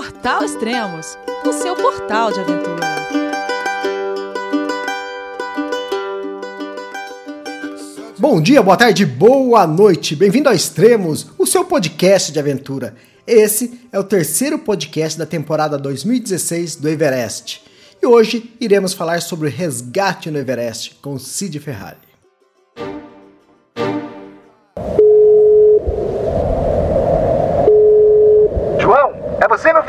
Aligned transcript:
Portal 0.00 0.42
Extremos, 0.42 1.18
o 1.44 1.52
seu 1.52 1.76
portal 1.76 2.32
de 2.32 2.40
aventura. 2.40 2.80
Bom 8.18 8.40
dia, 8.40 8.62
boa 8.62 8.78
tarde, 8.78 9.04
boa 9.04 9.66
noite. 9.66 10.16
Bem-vindo 10.16 10.48
ao 10.48 10.54
Extremos, 10.54 11.26
o 11.36 11.44
seu 11.44 11.66
podcast 11.66 12.32
de 12.32 12.38
aventura. 12.38 12.96
Esse 13.26 13.78
é 13.92 13.98
o 13.98 14.04
terceiro 14.04 14.58
podcast 14.58 15.18
da 15.18 15.26
temporada 15.26 15.76
2016 15.76 16.76
do 16.76 16.88
Everest. 16.88 17.62
E 18.02 18.06
hoje 18.06 18.54
iremos 18.58 18.94
falar 18.94 19.20
sobre 19.20 19.48
o 19.48 19.52
resgate 19.52 20.30
no 20.30 20.38
Everest 20.38 20.94
com 21.02 21.18
Cid 21.18 21.60
Ferrari. 21.60 22.09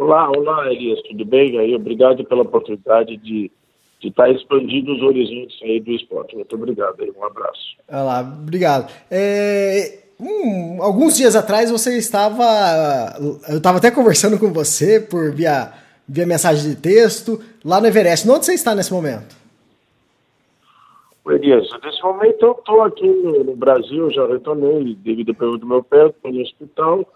Olá, 0.00 0.30
olá, 0.30 0.72
Elias, 0.72 0.98
tudo 1.02 1.26
bem? 1.26 1.58
Aí, 1.58 1.74
obrigado 1.74 2.24
pela 2.24 2.40
oportunidade 2.40 3.18
de 3.18 3.52
de 4.00 4.08
estar 4.08 4.24
tá 4.24 4.30
expandindo 4.30 4.94
os 4.94 5.02
horizontes 5.02 5.62
aí 5.62 5.78
do 5.78 5.90
esporte. 5.90 6.34
Muito 6.34 6.56
obrigado, 6.56 7.02
aí, 7.02 7.12
um 7.14 7.22
abraço. 7.22 7.76
Olá, 7.86 8.20
obrigado. 8.20 8.90
É, 9.10 9.98
um, 10.18 10.82
alguns 10.82 11.18
dias 11.18 11.36
atrás 11.36 11.70
você 11.70 11.98
estava, 11.98 13.14
eu 13.46 13.58
estava 13.58 13.76
até 13.76 13.90
conversando 13.90 14.38
com 14.38 14.50
você 14.54 14.98
por 14.98 15.34
via, 15.34 15.70
via 16.08 16.26
mensagem 16.26 16.70
de 16.70 16.80
texto 16.80 17.38
lá 17.62 17.78
no 17.78 17.86
Everest. 17.86 18.26
Onde 18.26 18.46
você 18.46 18.54
está 18.54 18.74
nesse 18.74 18.90
momento? 18.90 19.36
Elias, 21.28 21.68
nesse 21.84 22.02
momento 22.02 22.42
eu 22.42 22.52
estou 22.52 22.80
aqui 22.80 23.06
no, 23.06 23.44
no, 23.44 23.54
Brasil, 23.54 24.10
já 24.10 24.26
retornei 24.26 24.94
devido 24.94 25.28
ao 25.28 25.34
problema 25.34 25.58
do 25.58 25.66
meu 25.66 25.84
pé, 25.84 26.06
estou 26.06 26.32
no 26.32 26.40
hospital 26.40 27.06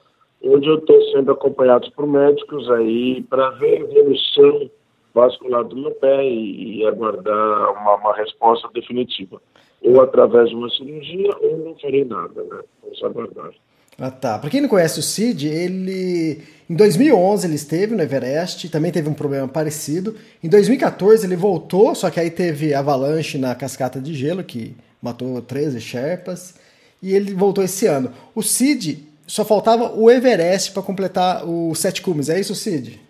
onde 0.45 0.69
eu 0.69 0.77
estou 0.77 1.01
sendo 1.13 1.33
acompanhado 1.33 1.91
por 1.93 2.07
médicos 2.07 2.71
aí 2.71 3.23
para 3.23 3.51
ver 3.51 3.77
a 3.77 3.81
evolução 3.81 4.71
vascular 5.15 5.65
do 5.65 5.77
meu 5.77 5.93
pé 5.93 6.25
e, 6.25 6.81
e 6.81 6.87
aguardar 6.87 7.73
uma, 7.73 7.95
uma, 7.95 8.17
resposta 8.17 8.69
definitiva. 8.75 9.41
Ou 9.83 10.01
através 10.01 10.49
de 10.49 10.57
uma 10.57 10.69
cirurgia, 10.71 11.31
ou 11.41 11.59
não 11.59 11.77
farei 11.77 12.05
nada, 12.05 12.43
né? 12.43 12.61
Vamos 12.83 13.03
aguardar. 13.03 13.51
Ah, 13.97 14.11
tá. 14.11 14.39
Para 14.39 14.51
quem 14.51 14.61
não 14.61 14.69
conhece 14.69 14.99
o 14.99 15.03
Cid, 15.03 15.47
ele 15.47 16.43
em 16.69 16.75
2011 16.75 17.47
ele 17.47 17.55
esteve 17.55 17.95
no 17.95 18.03
Everest, 18.03 18.69
também 18.69 18.91
teve 18.91 19.09
um 19.09 19.15
problema 19.15 19.47
parecido. 19.47 20.17
Em 20.43 20.49
2014 20.49 21.25
ele 21.25 21.37
voltou, 21.37 21.95
só 21.95 22.11
que 22.11 22.19
aí 22.19 22.31
teve 22.31 22.75
avalanche 22.75 23.39
na 23.39 23.55
cascata 23.55 24.01
de 24.01 24.13
gelo 24.15 24.43
que 24.43 24.75
matou 25.01 25.41
13 25.41 25.81
Sherpas. 25.81 26.59
E 27.01 27.15
ele 27.15 27.35
voltou 27.35 27.63
esse 27.63 27.87
ano. 27.87 28.11
O 28.35 28.43
Cid 28.43 29.07
só 29.27 29.45
faltava 29.45 29.93
o 29.95 30.11
Everest 30.11 30.73
para 30.73 30.83
completar 30.83 31.45
os 31.49 31.79
sete 31.79 32.03
cumes. 32.03 32.29
É 32.29 32.39
isso, 32.39 32.55
Cid? 32.55 33.01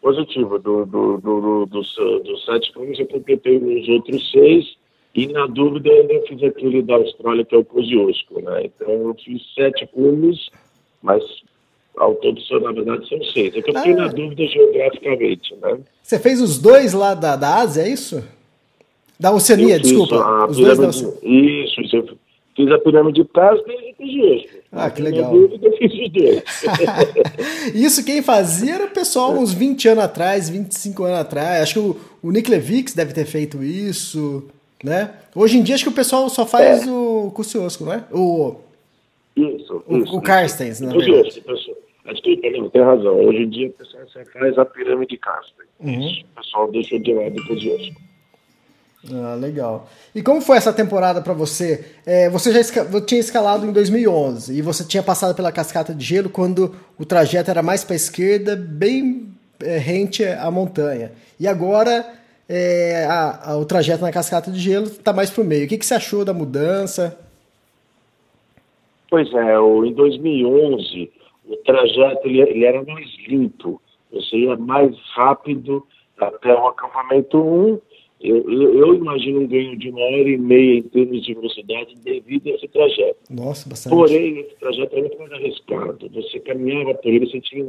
Positivo. 0.00 0.58
Do, 0.58 0.86
do, 0.86 1.18
do, 1.18 1.40
do, 1.40 1.66
dos, 1.66 1.94
dos 2.24 2.44
sete 2.44 2.72
cumes 2.72 2.98
eu 2.98 3.06
completei 3.06 3.58
os 3.58 3.88
outros 3.88 4.30
seis. 4.30 4.76
E 5.14 5.26
na 5.26 5.46
dúvida 5.46 5.88
eu 5.88 6.02
ainda 6.02 6.26
fiz 6.26 6.42
aquele 6.42 6.82
da 6.82 6.94
Austrália, 6.94 7.44
que 7.44 7.54
é 7.54 7.58
o 7.58 7.64
Kosciuszko, 7.64 8.40
né? 8.42 8.66
Então 8.66 8.88
eu 9.08 9.16
fiz 9.24 9.42
sete 9.54 9.86
cumes, 9.88 10.48
mas 11.02 11.22
ao 11.96 12.14
todo, 12.14 12.40
na 12.60 12.72
verdade, 12.72 13.08
são 13.08 13.22
seis. 13.24 13.54
É 13.54 13.60
que 13.60 13.70
eu 13.70 13.74
fiquei 13.74 13.92
ah. 13.92 13.96
na 13.96 14.08
dúvida 14.08 14.46
geograficamente, 14.46 15.54
né? 15.60 15.80
Você 16.02 16.18
fez 16.18 16.40
os 16.40 16.58
dois 16.58 16.92
lá 16.92 17.14
da, 17.14 17.36
da 17.36 17.56
Ásia, 17.56 17.82
é 17.82 17.88
isso? 17.88 18.24
Da 19.18 19.32
Oceania, 19.32 19.78
desculpa. 19.78 20.46
Os 20.46 20.56
dois 20.56 20.78
da 20.78 20.88
Oceania. 20.88 21.64
Isso, 21.64 21.80
isso. 21.80 21.96
Eu 21.96 22.18
fiz 22.56 22.70
a 22.70 22.78
pirâmide 22.78 23.22
de 23.22 23.28
Casper 23.28 23.76
e 23.80 23.94
Kosciuszko. 23.94 24.59
Ah, 24.72 24.88
que 24.88 25.02
legal. 25.02 25.32
Isso 27.74 28.04
quem 28.04 28.22
fazia 28.22 28.74
era 28.74 28.84
o 28.84 28.90
pessoal 28.90 29.32
uns 29.32 29.52
20 29.52 29.88
anos 29.88 30.04
atrás, 30.04 30.48
25 30.48 31.04
anos 31.04 31.18
atrás. 31.18 31.62
Acho 31.62 31.74
que 31.74 31.80
o, 31.80 31.96
o 32.22 32.30
Nick 32.30 32.48
Levix 32.48 32.94
deve 32.94 33.12
ter 33.12 33.24
feito 33.24 33.62
isso, 33.64 34.48
né? 34.84 35.12
Hoje 35.34 35.58
em 35.58 35.62
dia 35.62 35.74
acho 35.74 35.84
que 35.84 35.90
o 35.90 35.94
pessoal 35.94 36.28
só 36.28 36.46
faz 36.46 36.86
é. 36.86 36.90
o 36.90 37.32
Kuciosco, 37.34 37.84
não 37.84 37.94
é? 37.94 38.04
O, 38.12 38.56
isso, 39.36 39.82
o, 39.88 39.98
isso. 39.98 40.16
O 40.16 40.22
Carstens, 40.22 40.80
na 40.80 40.92
verdade. 40.92 41.42
Acho 42.06 42.22
que 42.22 42.36
tem 42.36 42.82
razão. 42.82 43.26
Hoje 43.26 43.42
em 43.42 43.48
dia 43.48 43.68
o 43.68 43.72
pessoal 43.72 44.04
só 44.08 44.20
faz 44.32 44.56
a 44.56 44.64
pirâmide 44.64 45.10
de 45.10 45.18
Carstens. 45.18 45.68
Uhum. 45.80 46.22
O 46.32 46.40
pessoal 46.40 46.70
deixou 46.70 46.98
de 46.98 47.12
lado 47.12 47.40
o 47.40 47.46
Kuciosco. 47.46 48.00
Ah, 49.08 49.34
legal. 49.34 49.88
E 50.14 50.22
como 50.22 50.42
foi 50.42 50.58
essa 50.58 50.72
temporada 50.72 51.22
para 51.22 51.32
você? 51.32 51.96
É, 52.04 52.28
você 52.28 52.52
já 52.52 52.60
esca 52.60 52.84
tinha 53.00 53.20
escalado 53.20 53.64
em 53.66 53.72
2011 53.72 54.56
e 54.56 54.60
você 54.60 54.84
tinha 54.84 55.02
passado 55.02 55.34
pela 55.34 55.50
cascata 55.50 55.94
de 55.94 56.04
gelo 56.04 56.28
quando 56.28 56.74
o 56.98 57.06
trajeto 57.06 57.50
era 57.50 57.62
mais 57.62 57.82
para 57.82 57.94
a 57.94 57.96
esquerda, 57.96 58.54
bem 58.54 59.28
é, 59.62 59.78
rente 59.78 60.22
à 60.24 60.50
montanha. 60.50 61.12
E 61.38 61.48
agora 61.48 62.06
é, 62.46 63.06
a, 63.06 63.52
a, 63.52 63.56
o 63.56 63.64
trajeto 63.64 64.02
na 64.02 64.12
cascata 64.12 64.50
de 64.50 64.58
gelo 64.58 64.86
está 64.86 65.14
mais 65.14 65.30
para 65.30 65.42
o 65.42 65.46
meio. 65.46 65.64
O 65.64 65.68
que, 65.68 65.78
que, 65.78 65.86
você 65.86 65.94
achou 65.94 66.22
da 66.22 66.34
mudança? 66.34 67.18
Pois 69.08 69.32
é, 69.32 69.58
o, 69.58 69.82
em 69.86 69.94
2011 69.94 71.10
o 71.46 71.56
trajeto 71.64 72.28
ele, 72.28 72.42
ele 72.42 72.64
era 72.66 72.82
mais 72.84 73.08
limpo. 73.26 73.80
Você 74.12 74.36
ia 74.36 74.56
mais 74.56 74.94
rápido 75.14 75.86
até 76.18 76.52
o 76.52 76.66
acampamento 76.68 77.38
1 77.38 77.80
eu, 78.22 78.50
eu, 78.50 78.78
eu, 78.78 78.94
imagino 78.94 79.40
um 79.40 79.46
ganho 79.46 79.76
de 79.78 79.88
uma 79.88 80.02
hora 80.02 80.28
e 80.28 80.36
meia 80.36 80.78
em 80.78 80.82
termos 80.82 81.24
de 81.24 81.32
velocidade 81.32 81.94
devido 82.04 82.48
a 82.48 82.50
esse 82.50 82.68
trajeto. 82.68 83.18
Nossa, 83.30 83.66
bastante. 83.66 83.96
Porém, 83.96 84.40
esse 84.40 84.54
trajeto 84.56 84.94
é 84.94 85.00
muito 85.00 85.18
mais 85.18 85.32
arriscado. 85.32 86.10
Você 86.10 86.38
caminhava 86.40 86.94
por 86.94 87.10
ele, 87.10 87.26
você 87.26 87.40
tinha. 87.40 87.64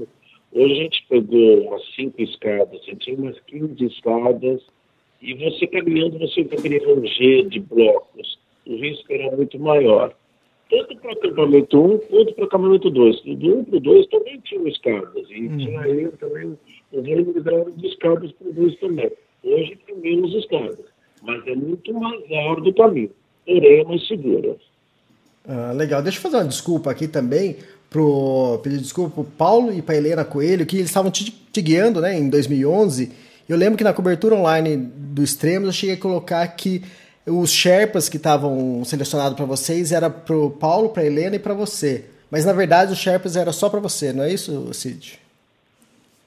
Hoje 0.54 0.74
a 0.74 0.84
gente 0.84 1.06
pegou 1.08 1.62
umas 1.62 1.82
cinco 1.96 2.22
escadas, 2.22 2.84
você 2.84 2.94
tinha 2.96 3.18
umas 3.18 3.40
15 3.48 3.86
escadas, 3.86 4.62
e 5.22 5.34
você 5.36 5.66
caminhando, 5.68 6.20
você 6.20 6.44
poderia 6.44 6.86
ranger 6.86 7.48
de 7.48 7.62
blocos. 7.62 8.38
O 8.68 8.76
risco 8.76 9.14
era 9.14 9.34
muito 9.34 9.58
maior. 9.58 10.14
Tanto 10.70 10.98
para 10.98 11.12
o 11.12 11.14
acampamento 11.14 11.82
1 11.82 11.98
quanto 12.00 12.34
para 12.34 12.44
o 12.44 12.48
acampamento 12.48 12.90
2. 12.90 13.22
Do 13.22 13.60
1 13.60 13.64
para 13.64 13.78
o 13.78 13.80
2 13.80 14.08
também 14.08 14.40
tinha 14.42 14.70
escadas, 14.70 15.30
e 15.30 15.48
hum. 15.48 15.58
tinha 15.58 15.80
aí 15.80 16.10
também 16.20 16.58
um 16.92 17.02
volume 17.02 17.72
de 17.78 17.88
escadas 17.88 18.32
para 18.34 18.50
o 18.50 18.54
2 18.54 18.76
também. 18.80 19.12
Hoje 19.44 19.78
tem 19.86 19.96
menos 19.98 20.34
escadas, 20.36 20.86
mas 21.22 21.46
é 21.48 21.56
muito 21.56 21.94
mais 21.94 22.30
largo 22.30 22.70
o 22.70 22.74
caminho, 22.74 23.12
porém 23.46 23.80
é 23.80 23.84
mais 23.84 24.08
segura. 24.08 24.56
Ah, 25.48 25.72
legal. 25.72 26.02
Deixa 26.02 26.18
eu 26.18 26.22
fazer 26.22 26.38
uma 26.38 26.46
desculpa 26.46 26.92
aqui 26.92 27.08
também, 27.08 27.58
pro, 27.90 28.60
pedir 28.64 28.78
desculpa 28.78 29.16
pro 29.16 29.24
Paulo 29.24 29.74
e 29.74 29.82
para 29.82 29.96
Helena 29.96 30.24
Coelho, 30.24 30.66
que 30.66 30.78
eles 30.78 30.90
estavam 30.90 31.12
te, 31.12 31.32
te, 31.32 31.62
guiando 31.62 32.00
né, 32.00 32.18
em 32.18 32.30
2011. 32.30 33.12
Eu 33.50 33.58
lembro 33.58 33.78
que 33.78 33.84
na 33.84 33.94
cobertura 33.94 34.36
online 34.36 34.78
do 34.78 35.24
Extremos 35.24 35.68
eu 35.68 35.74
cheguei 35.74 35.96
a 35.96 36.00
colocar 36.00 36.48
que 36.50 36.84
os 37.26 37.52
Sherpas 37.52 38.08
que 38.08 38.18
estavam 38.18 38.84
selecionados 38.86 39.36
para 39.36 39.46
vocês 39.46 39.92
era 39.92 40.10
pro 40.10 40.52
Paulo, 40.52 40.90
para 40.90 41.06
Helena 41.06 41.36
e 41.36 41.40
para 41.40 41.54
você. 41.54 42.06
Mas 42.30 42.46
na 42.46 42.54
verdade 42.54 42.94
os 42.94 43.00
Sherpas 43.00 43.36
era 43.36 43.52
só 43.52 43.70
para 43.70 43.80
você, 43.80 44.14
não 44.14 44.24
é 44.24 44.32
isso, 44.32 44.74
Cid? 44.74 45.20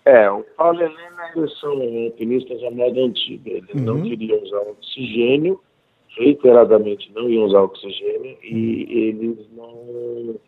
É, 0.04 0.30
o 0.30 0.44
Paulo 0.56 0.80
e 0.80 0.84
Helena 0.84 1.32
eles 1.34 1.58
são 1.58 1.72
alpinistas 1.72 2.62
à 2.62 2.70
moda 2.70 3.00
antiga. 3.00 3.50
Eles 3.50 3.74
uhum. 3.74 3.84
não 3.84 4.02
queriam 4.02 4.42
usar 4.42 4.60
oxigênio, 4.60 5.60
reiteradamente 6.18 7.10
não 7.14 7.28
iam 7.28 7.44
usar 7.44 7.62
oxigênio, 7.62 8.36
e 8.42 8.52
uhum. 8.52 8.90
eles 8.90 9.48
não, 9.52 10.40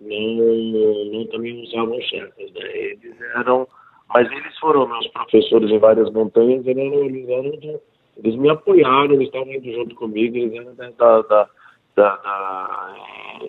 não, 0.00 1.04
não 1.12 1.26
também 1.28 1.62
usavam 1.62 2.00
Sherpas. 2.00 2.50
Né? 2.52 2.76
Eles 2.76 3.20
eram. 3.36 3.68
Mas 4.12 4.30
eles 4.30 4.58
foram 4.58 4.86
meus 4.86 5.06
professores 5.08 5.70
em 5.70 5.78
várias 5.78 6.10
montanhas, 6.12 6.66
eles 6.66 6.84
eram, 6.84 7.04
eles, 7.04 7.28
eram 7.28 7.80
eles 8.16 8.36
me 8.36 8.50
apoiaram, 8.50 9.12
eles 9.12 9.26
estavam 9.26 9.52
indo 9.52 9.72
junto 9.72 9.94
comigo, 9.94 10.36
eles 10.36 10.54
eram 10.54 10.74
da, 10.74 11.22
da, 11.22 11.48
da, 11.96 12.16
da 12.16 12.94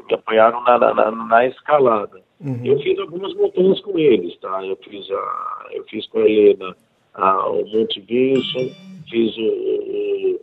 me 0.08 0.14
apoiaram 0.14 0.64
na, 0.64 0.78
na, 0.78 1.12
na 1.12 1.46
escalada. 1.46 2.25
Uhum. 2.42 2.60
Eu 2.66 2.80
fiz 2.80 3.00
algumas 3.00 3.34
montanhas 3.34 3.80
com 3.82 3.98
eles, 3.98 4.38
tá? 4.40 4.64
Eu 4.66 4.76
fiz, 4.78 5.10
a, 5.10 5.66
eu 5.72 5.84
fiz 5.86 6.06
com 6.08 6.20
a 6.20 6.30
Helena 6.30 6.76
a, 7.14 7.50
o 7.50 7.66
Monte 7.66 8.04
Wilson, 8.10 8.72
fiz 9.10 9.36
o, 9.38 10.40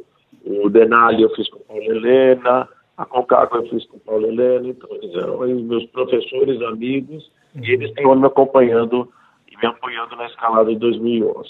o, 0.47 0.65
o 0.65 0.71
Denali 0.71 1.23
eu 1.23 1.31
fiz 1.35 1.49
com 1.50 1.59
Paulo 1.61 1.83
Helena, 1.83 2.69
a 2.97 3.05
Concagua 3.05 3.59
eu 3.61 3.69
fiz 3.69 3.85
com 3.87 3.99
Paulo 3.99 4.27
Helena, 4.27 4.69
então 4.69 4.89
eles 4.97 5.15
eram 5.15 5.39
meus 5.41 5.85
professores, 5.87 6.61
amigos, 6.62 7.31
e 7.55 7.71
eles 7.73 7.91
estão 7.91 8.15
me 8.15 8.27
acompanhando 8.27 9.09
e 9.50 9.56
me 9.56 9.67
apoiando 9.67 10.17
na 10.17 10.27
escalada 10.27 10.71
de 10.73 10.79
2011. 10.79 11.49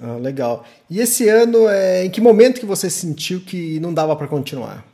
Ah, 0.00 0.16
legal. 0.18 0.64
E 0.90 1.00
esse 1.00 1.28
ano, 1.28 1.66
é, 1.68 2.04
em 2.04 2.10
que 2.10 2.20
momento 2.20 2.60
que 2.60 2.66
você 2.66 2.88
sentiu 2.90 3.40
que 3.40 3.80
não 3.80 3.92
dava 3.94 4.14
para 4.14 4.28
continuar? 4.28 4.84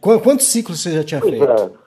Qu- 0.00 0.18
Quantos 0.20 0.46
ciclos 0.46 0.80
você 0.80 0.90
já 0.92 1.04
tinha 1.04 1.20
Pois 1.20 1.30
feito? 1.38 1.44
é. 1.44 1.81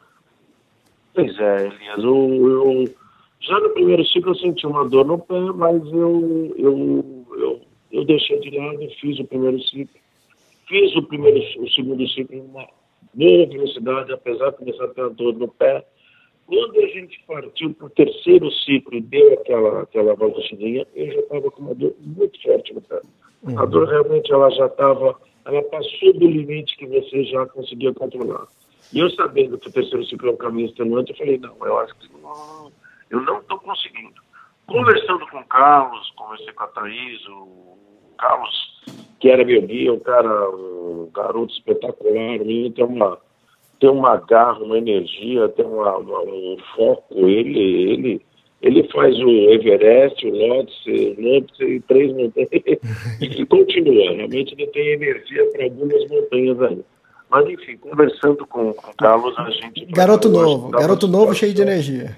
Pois 1.15 1.39
é, 1.39 1.67
Elias. 1.67 1.97
Eu, 2.03 2.47
eu- 2.47 2.95
já 3.39 3.59
no 3.59 3.69
primeiro 3.69 4.05
ciclo 4.05 4.31
eu 4.31 4.35
senti 4.35 4.65
uma 4.67 4.87
dor 4.87 5.05
no 5.05 5.17
pé, 5.19 5.39
mas 5.39 5.81
eu, 5.91 6.53
eu, 6.57 7.25
eu, 7.37 7.61
eu 7.91 8.05
deixei 8.05 8.39
de 8.39 8.57
lado, 8.57 8.79
fiz 8.99 9.19
o 9.19 9.25
primeiro 9.25 9.59
ciclo. 9.63 9.99
Fiz 10.67 10.95
o, 10.95 11.03
primeiro, 11.03 11.39
o 11.61 11.69
segundo 11.69 12.07
ciclo 12.09 12.35
em 12.35 12.41
uma 12.41 12.67
boa 13.13 13.45
velocidade, 13.45 14.11
apesar 14.11 14.49
de 14.51 14.57
começar 14.57 14.85
a 14.85 14.87
ter 14.89 15.01
a 15.01 15.09
dor 15.09 15.33
no 15.35 15.47
pé. 15.47 15.85
Quando 16.47 16.77
a 16.79 16.87
gente 16.87 17.23
partiu 17.27 17.73
para 17.73 17.87
o 17.87 17.89
terceiro 17.89 18.51
ciclo 18.51 18.95
e 18.97 19.01
deu 19.01 19.33
aquela, 19.33 19.81
aquela 19.83 20.13
voltadinha, 20.15 20.85
eu 20.95 21.07
já 21.11 21.19
estava 21.19 21.51
com 21.51 21.61
uma 21.61 21.75
dor 21.75 21.93
muito 22.01 22.41
forte 22.41 22.73
no 22.73 22.81
pé. 22.81 22.99
A 23.57 23.65
dor 23.65 23.87
realmente 23.87 24.31
ela 24.33 24.49
já 24.51 24.65
estava, 24.65 25.15
ela 25.45 25.61
passou 25.63 26.13
do 26.13 26.27
limite 26.27 26.75
que 26.77 26.85
você 26.87 27.23
já 27.25 27.45
conseguia 27.47 27.93
controlar. 27.93 28.47
E 28.91 28.99
eu 28.99 29.09
sabendo 29.11 29.57
que 29.57 29.67
o 29.67 29.71
terceiro 29.71 30.05
ciclo 30.05 30.29
é 30.29 30.31
um 30.33 30.37
caminho 30.37 30.67
extenuante, 30.69 31.11
eu 31.11 31.17
falei, 31.17 31.37
não, 31.37 31.55
eu 31.65 31.79
acho 31.79 31.95
que 31.95 32.07
não, 32.21 32.71
eu 33.09 33.21
não 33.21 33.39
estou 33.39 33.59
conseguindo. 33.59 34.13
Conversando 34.67 35.27
com 35.27 35.39
o 35.39 35.45
Carlos, 35.45 36.09
conversei 36.15 36.53
com 36.53 36.63
a 36.63 36.67
Thaís, 36.67 37.27
o 37.27 37.77
Carlos, 38.17 38.81
que 39.19 39.29
era 39.29 39.43
meu 39.45 39.61
guia, 39.61 39.93
um 39.93 39.99
cara, 39.99 40.49
um 40.49 41.09
garoto 41.13 41.53
espetacular, 41.53 42.39
menino 42.39 42.71
tem 42.71 42.85
uma, 42.85 43.17
tem 43.79 43.89
uma 43.89 44.17
garra, 44.17 44.59
uma 44.63 44.77
energia, 44.77 45.49
tem 45.49 45.65
uma, 45.65 45.97
uma- 45.97 46.21
um 46.21 46.57
foco, 46.75 47.27
ele, 47.27 47.91
ele, 47.91 48.21
ele 48.61 48.83
faz 48.91 49.15
o 49.19 49.29
Everest, 49.29 50.25
o 50.25 50.31
Lhotse, 50.31 50.89
o 50.89 51.21
Lhotse 51.21 51.63
e 51.63 51.79
três 51.81 52.11
montanhas, 52.13 52.49
e 53.21 53.45
continua, 53.45 54.13
realmente 54.13 54.53
ele 54.53 54.67
tem 54.67 54.87
energia 54.93 55.45
para 55.51 55.65
algumas 55.65 56.09
montanhas 56.09 56.61
ainda. 56.61 56.94
Mas 57.35 57.49
enfim, 57.49 57.75
conversando 57.75 58.47
com, 58.47 58.73
com 58.73 58.91
o 58.91 58.95
Carlos, 58.95 59.37
a 59.37 59.49
gente... 59.49 59.85
Garoto 59.87 60.29
novo, 60.29 60.69
garoto 60.69 61.05
novo 61.05 61.33
cheio 61.33 61.53
de 61.53 61.61
energia. 61.61 62.15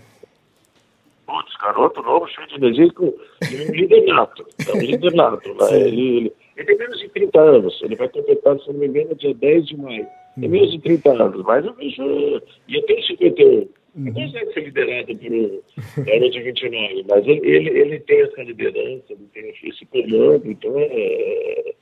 Putz, 1.26 1.56
garoto 1.60 2.04
novo, 2.04 2.28
cheio 2.28 2.48
de 2.48 2.54
energia, 2.54 2.94
com 2.94 3.06
um 3.06 3.72
líder 3.74 4.06
nato. 4.14 4.46
É 4.68 4.74
um 4.74 4.80
líder 4.80 5.16
nato. 5.16 5.56
Né? 5.56 5.88
Ele, 5.88 5.88
ele, 5.88 6.34
ele 6.56 6.66
tem 6.68 6.78
menos 6.78 7.00
de 7.00 7.10
30 7.10 7.42
anos. 7.42 7.82
Ele 7.82 7.96
vai 7.96 8.08
completar, 8.10 8.60
se 8.60 8.72
não 8.72 8.76
me 8.80 8.86
engano, 8.86 9.16
dia 9.16 9.34
10 9.34 9.66
de 9.66 9.78
maio. 9.78 10.06
Tem 10.40 10.50
menos 10.50 10.72
de 10.72 10.80
30 10.82 11.10
anos. 11.10 11.44
Mas 11.44 11.66
eu 11.66 11.74
vejo. 11.74 12.42
E 12.68 12.76
eu 12.76 12.84
tenho 12.84 13.04
51. 13.08 13.70
Não 13.96 14.14
consegue 14.14 14.54
ser 14.54 14.66
liderado 14.66 15.16
por 15.96 16.04
garoto 16.06 16.30
de 16.30 16.42
29. 16.44 17.06
Mas 17.10 17.28
ele, 17.28 17.50
ele, 17.50 17.70
ele 17.72 18.00
tem 18.02 18.22
essa 18.22 18.44
liderança, 18.44 19.06
ele 19.10 19.28
tem 19.34 19.50
esse 19.64 19.84
comando. 19.88 20.44
Então 20.46 20.78
é. 20.78 21.74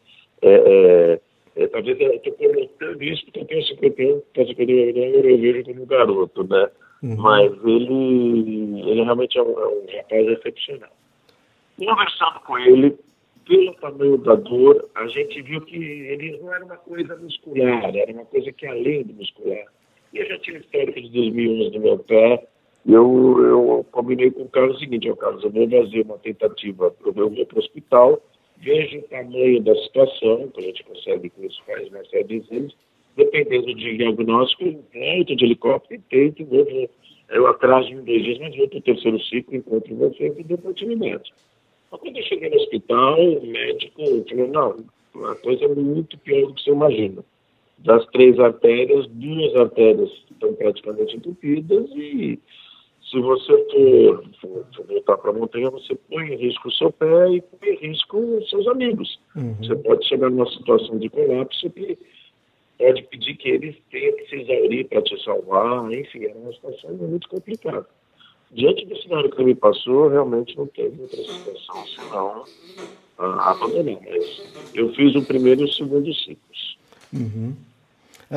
é, 0.41 0.53
é, 0.53 1.19
é 1.55 1.67
talvez 1.67 1.99
eu 1.99 2.13
estou 2.13 2.33
colocando 2.33 3.03
isso 3.03 3.23
porque 3.25 3.39
eu 3.39 3.45
tenho 3.45 3.65
51, 3.65 4.21
tenho 4.33 4.47
51 4.47 5.03
anos, 5.03 5.25
eu 5.25 5.37
vejo 5.37 5.63
como 5.63 5.85
garoto, 5.85 6.43
né? 6.43 6.69
Mas 7.01 7.51
ele, 7.63 8.81
ele 8.89 9.03
realmente 9.03 9.37
é 9.37 9.43
um, 9.43 9.59
é 9.59 9.67
um 9.67 9.85
rapaz 9.97 10.27
excepcional. 10.27 10.89
Conversando 11.77 12.39
com 12.45 12.57
ele, 12.57 12.97
pelo 13.45 13.73
tamanho 13.75 14.17
da 14.17 14.35
dor, 14.35 14.89
a 14.95 15.07
gente 15.07 15.41
viu 15.41 15.61
que 15.61 15.75
ele 15.75 16.39
não 16.41 16.53
era 16.53 16.65
uma 16.65 16.77
coisa 16.77 17.15
muscular, 17.17 17.95
era 17.95 18.11
uma 18.11 18.25
coisa 18.25 18.51
que 18.51 18.65
é 18.65 18.69
além 18.69 19.03
do 19.03 19.13
muscular. 19.13 19.65
E 20.13 20.17
eu 20.17 20.25
já 20.25 20.39
tinha 20.39 20.57
histórico 20.57 20.99
de 20.99 21.09
2011 21.09 21.77
no 21.77 21.79
meu 21.79 21.99
pé, 21.99 22.47
e 22.85 22.93
eu, 22.93 23.37
eu 23.43 23.85
combinei 23.91 24.31
com 24.31 24.43
o 24.43 24.49
Carlos 24.49 24.77
o 24.77 24.79
seguinte, 24.79 25.09
ó, 25.09 25.15
Carlos, 25.15 25.43
eu 25.43 25.51
vou 25.51 25.69
fazer 25.69 26.01
uma 26.01 26.17
tentativa, 26.17 26.93
eu 27.05 27.13
vou 27.13 27.45
para 27.45 27.55
o 27.55 27.59
hospital, 27.59 28.21
vejo 28.57 28.99
o 28.99 29.03
tamanho 29.03 29.61
da 29.61 29.75
situação, 29.75 30.49
que 30.49 30.59
a 30.59 30.63
gente 30.63 30.83
consegue 30.83 31.29
com 31.29 31.41
uma 31.41 32.05
série 32.05 32.23
de 32.23 32.35
exames, 32.35 32.73
dependendo 33.15 33.67
do 33.67 33.75
diagnóstico, 33.75 34.63
volto 34.93 35.35
de 35.35 35.45
helicóptero 35.45 36.01
e 36.01 36.09
tento, 36.09 36.45
vou, 36.45 36.65
vou, 36.65 36.89
eu 37.29 37.47
atraso 37.47 37.89
em 37.89 38.03
dois 38.03 38.23
dias, 38.23 38.39
mas 38.39 38.55
vou 38.55 38.67
para 38.67 38.77
o 38.77 38.81
terceiro 38.81 39.19
ciclo, 39.23 39.55
encontro 39.55 39.95
você 39.95 40.33
e 40.37 40.43
dou 40.43 40.57
continuidade. 40.57 41.33
Mas 41.91 42.01
quando 42.01 42.17
eu 42.17 42.23
cheguei 42.23 42.49
no 42.49 42.57
hospital, 42.57 43.19
o 43.19 43.47
médico 43.47 44.25
falou, 44.29 44.47
não, 44.47 45.29
a 45.31 45.35
coisa 45.35 45.65
é 45.65 45.67
muito 45.67 46.17
pior 46.19 46.47
do 46.47 46.53
que 46.53 46.63
você 46.63 46.71
imagina. 46.71 47.23
Das 47.79 48.05
três 48.07 48.39
artérias, 48.39 49.07
duas 49.07 49.55
artérias 49.55 50.09
estão 50.31 50.53
praticamente 50.53 51.15
entupidas 51.15 51.89
e 51.93 52.39
se 53.09 53.19
você 53.19 53.65
for, 53.71 54.23
for, 54.41 54.65
for 54.75 54.87
voltar 54.87 55.17
para 55.17 55.29
a 55.29 55.33
montanha, 55.33 55.69
você 55.69 55.95
põe 56.09 56.33
em 56.33 56.37
risco 56.37 56.67
o 56.67 56.71
seu 56.71 56.91
pé 56.91 57.29
e 57.29 57.41
põe 57.41 57.69
em 57.69 57.87
risco 57.87 58.17
os 58.17 58.49
seus 58.49 58.67
amigos. 58.67 59.19
Você 59.59 59.75
pode 59.75 60.07
chegar 60.07 60.29
numa 60.29 60.49
situação 60.49 60.97
de 60.97 61.09
colapso 61.09 61.69
que 61.69 61.97
pode 62.79 63.03
pedir 63.03 63.35
que 63.35 63.49
eles 63.49 63.75
tenham 63.91 64.15
que 64.17 64.27
se 64.27 64.35
exaurir 64.37 64.87
para 64.87 65.01
te 65.03 65.23
salvar, 65.23 65.91
enfim, 65.93 66.25
era 66.25 66.37
uma 66.37 66.51
situação 66.51 66.93
muito 66.93 67.29
complicada. 67.29 67.87
Diante 68.51 68.85
do 68.85 68.97
cenário 69.01 69.29
que 69.29 69.37
ele 69.37 69.45
me 69.45 69.55
passou, 69.55 70.07
realmente 70.07 70.57
não 70.57 70.67
teve 70.67 71.01
outra 71.01 71.17
situação 71.17 71.85
senão 71.87 72.43
ah, 73.19 73.51
abandonar. 73.51 73.99
Mas 74.03 74.43
eu 74.73 74.93
fiz 74.93 75.15
o 75.15 75.23
primeiro 75.23 75.61
e 75.61 75.65
o 75.65 75.73
segundo 75.73 76.13
ciclos. 76.13 76.77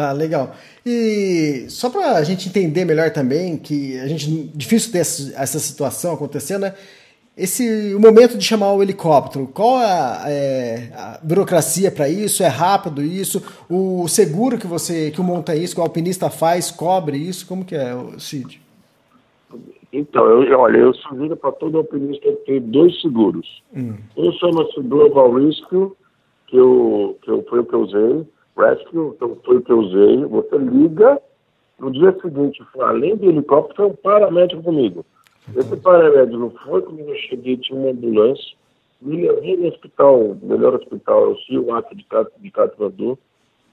Ah, 0.01 0.13
legal. 0.13 0.55
E 0.87 1.67
só 1.69 1.91
para 1.91 2.13
a 2.13 2.23
gente 2.23 2.49
entender 2.49 2.85
melhor 2.85 3.11
também, 3.11 3.57
que 3.57 3.99
a 3.99 4.07
gente 4.07 4.31
difícil 4.55 4.93
ter 4.93 4.99
essa, 4.99 5.59
situação 5.59 6.15
acontecendo, 6.15 6.61
né? 6.61 6.75
Esse 7.37 7.95
o 7.95 8.01
momento 8.01 8.39
de 8.39 8.45
chamar 8.45 8.73
o 8.75 8.83
helicóptero, 8.83 9.49
qual 9.49 9.81
é 9.81 9.85
a, 9.85 10.23
é, 10.27 10.93
a 10.95 11.21
burocracia 11.21 11.91
para 11.91 12.09
isso? 12.09 12.45
É 12.45 12.47
rápido 12.47 13.03
isso? 13.03 13.43
O 13.69 14.07
seguro 14.07 14.57
que 14.57 14.69
você, 14.69 15.11
que 15.11 15.21
o 15.21 15.25
montanhista, 15.25 15.75
que 15.75 15.81
o 15.81 15.85
alpinista 15.85 16.31
faz, 16.31 16.71
cobre 16.71 17.17
isso? 17.17 17.45
Como 17.45 17.65
que 17.65 17.75
é, 17.75 17.93
Cid? 18.19 18.61
Então, 19.93 20.27
eu, 20.27 20.61
olha, 20.61 20.79
eu 20.79 20.95
sugiro 20.95 21.37
para 21.37 21.51
todo 21.53 21.79
alpinista 21.79 22.31
ter 22.47 22.61
dois 22.61 23.01
seguros. 23.01 23.63
Um 24.17 24.33
chama-se 24.39 24.81
Global 24.81 25.33
Rescue, 25.33 25.91
que, 26.47 26.57
eu, 26.57 27.19
que 27.23 27.31
eu, 27.31 27.45
foi 27.49 27.61
o 27.61 27.65
que 27.65 27.75
eu 27.75 27.81
usei, 27.81 28.27
Rescue, 28.59 29.13
então 29.15 29.37
foi 29.45 29.57
o 29.59 29.63
que 29.63 29.71
eu 29.71 29.79
usei. 29.79 30.25
Você 30.25 30.59
liga, 30.59 31.21
no 31.79 31.93
dia 31.93 32.13
seguinte, 32.21 32.63
foi, 32.73 32.85
além 32.85 33.17
do 33.17 33.27
helicóptero, 33.27 33.77
foi 33.77 33.87
um 33.87 33.95
paramédico 33.95 34.63
comigo. 34.63 35.07
Esse 35.57 35.77
paramédico 35.77 36.53
foi 36.65 36.83
comigo, 36.83 37.11
eu 37.11 37.17
cheguei, 37.17 37.57
tinha 37.57 37.79
uma 37.79 37.91
ambulância, 37.91 38.57
me 39.01 39.23
levou 39.23 39.57
no 39.57 39.69
hospital, 39.69 40.21
o 40.21 40.39
melhor 40.43 40.75
hospital, 40.75 41.25
é 41.25 41.29
o 41.29 41.39
CIUAC 41.39 41.95
de, 41.95 42.05
de 42.39 42.51
Katmandu. 42.51 43.19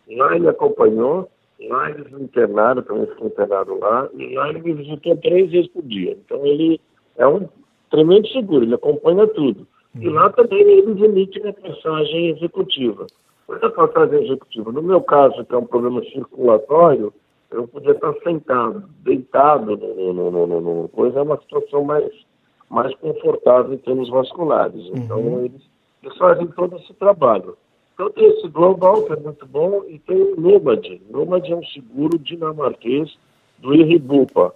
Lá 0.07 0.35
ele 0.35 0.47
acompanhou, 0.47 1.29
lá 1.67 1.89
eles 1.89 2.11
me 2.11 2.23
internaram, 2.23 2.83
também 2.83 3.07
fiquei 3.07 3.27
internado 3.27 3.79
lá, 3.79 4.07
e 4.13 4.35
lá 4.35 4.49
ele 4.49 4.61
me 4.61 4.73
visitou 4.73 5.17
três 5.17 5.51
vezes 5.51 5.67
por 5.71 5.81
dia. 5.83 6.15
Então 6.23 6.45
ele 6.45 6.79
é 7.17 7.27
um 7.27 7.49
tremendo 7.89 8.27
seguro, 8.27 8.63
ele 8.63 8.75
acompanha 8.75 9.27
tudo. 9.27 9.67
E 9.99 10.07
lá 10.09 10.29
também 10.29 10.61
eles 10.61 11.01
emitem 11.01 11.41
uma 11.43 11.53
passagem 11.53 12.29
executiva. 12.29 13.07
Essa 13.49 13.69
passagem 13.69 14.23
executiva, 14.23 14.71
no 14.71 14.81
meu 14.81 15.01
caso, 15.01 15.45
que 15.45 15.53
é 15.53 15.57
um 15.57 15.65
problema 15.65 16.03
circulatório, 16.05 17.13
eu 17.51 17.67
podia 17.67 17.91
estar 17.91 18.13
sentado, 18.23 18.83
deitado 19.03 19.77
no, 19.77 20.13
no, 20.13 20.47
no, 20.47 20.61
no, 20.61 20.89
coisa, 20.89 21.19
é 21.19 21.21
uma 21.21 21.39
situação 21.39 21.83
mais, 21.83 22.11
mais 22.69 22.93
confortável 22.95 23.73
em 23.73 23.77
termos 23.77 24.09
vasculares. 24.09 24.83
Então, 24.95 25.45
eles, 25.45 25.61
eles 26.01 26.17
fazem 26.17 26.47
todo 26.47 26.77
esse 26.77 26.93
trabalho. 26.95 27.55
Então, 27.93 28.09
tem 28.09 28.25
esse 28.25 28.47
Global, 28.47 29.03
que 29.03 29.13
é 29.13 29.15
muito 29.15 29.45
bom, 29.45 29.83
e 29.87 29.99
tem 29.99 30.21
o 30.21 30.39
Nomad. 30.39 30.85
Nomad 31.09 31.47
é 31.47 31.55
um 31.55 31.63
seguro 31.65 32.17
dinamarquês 32.17 33.15
do 33.59 33.73
Irribupa. 33.75 34.53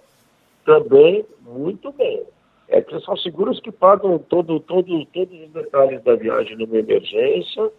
Também 0.64 1.24
muito 1.46 1.92
bem. 1.92 2.22
É 2.68 2.80
que 2.80 3.00
são 3.00 3.16
seguros 3.16 3.60
que 3.60 3.72
pagam 3.72 4.18
todo, 4.18 4.60
todo, 4.60 5.06
todos 5.06 5.40
os 5.40 5.50
detalhes 5.52 6.02
da 6.04 6.14
viagem 6.16 6.56
numa 6.56 6.76
emergência 6.76 7.70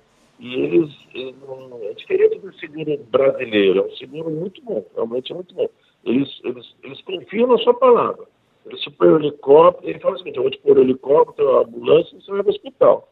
e 0.42 0.56
eles, 0.56 0.90
eles 1.14 1.36
não- 1.48 1.80
é 1.84 1.94
diferente 1.94 2.40
do 2.40 2.52
seguro 2.56 2.98
brasileiro, 3.12 3.80
é 3.80 3.84
um 3.84 3.96
seguro 3.96 4.30
muito 4.30 4.62
bom, 4.64 4.84
realmente 4.96 5.32
é 5.32 5.36
muito 5.36 5.54
bom. 5.56 5.70
Eles, 6.04 6.42
eles, 6.44 6.76
eles 6.84 7.02
confiam 7.04 7.48
na 7.48 7.58
sua 7.60 7.74
palavra. 7.76 8.26
Eles 8.66 8.82
te 8.82 8.90
põem 8.92 9.10
o 9.12 9.20
helicóptero, 9.20 9.90
ele 9.90 10.00
fala 10.00 10.16
o 10.16 10.18
seguinte, 10.18 10.38
eu 10.38 10.44
vou 10.44 10.52
te 10.52 10.58
pôr 10.60 10.78
o 10.78 10.82
helicóptero, 10.82 11.58
a 11.58 11.62
ambulância 11.62 12.20
você 12.20 12.32
vai 12.32 12.42
para 12.44 12.50
o 12.52 12.54
hospital. 12.56 13.08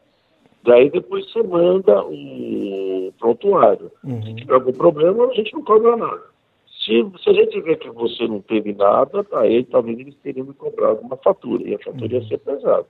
Daí 0.62 0.90
depois 0.90 1.30
você 1.32 1.42
manda 1.42 2.04
o 2.04 3.12
prontuário. 3.18 3.90
Se 4.22 4.34
tiver 4.34 4.54
algum 4.54 4.72
problema, 4.72 5.26
a 5.26 5.34
gente 5.34 5.52
não 5.54 5.62
cobra 5.64 5.96
nada. 5.96 6.22
Se, 6.84 7.04
se 7.22 7.30
a 7.30 7.32
gente 7.32 7.60
vê 7.60 7.76
que 7.76 7.90
você 7.90 8.26
não 8.26 8.40
teve 8.40 8.72
nada, 8.72 9.26
aí 9.32 9.64
talvez 9.64 9.98
eles 9.98 10.14
teriam 10.22 10.46
me 10.46 10.54
cobrado 10.54 11.00
uma 11.00 11.16
fatura, 11.16 11.62
e 11.62 11.74
a 11.74 11.78
fatura 11.78 12.14
ia 12.14 12.22
ser 12.26 12.38
pesada. 12.38 12.86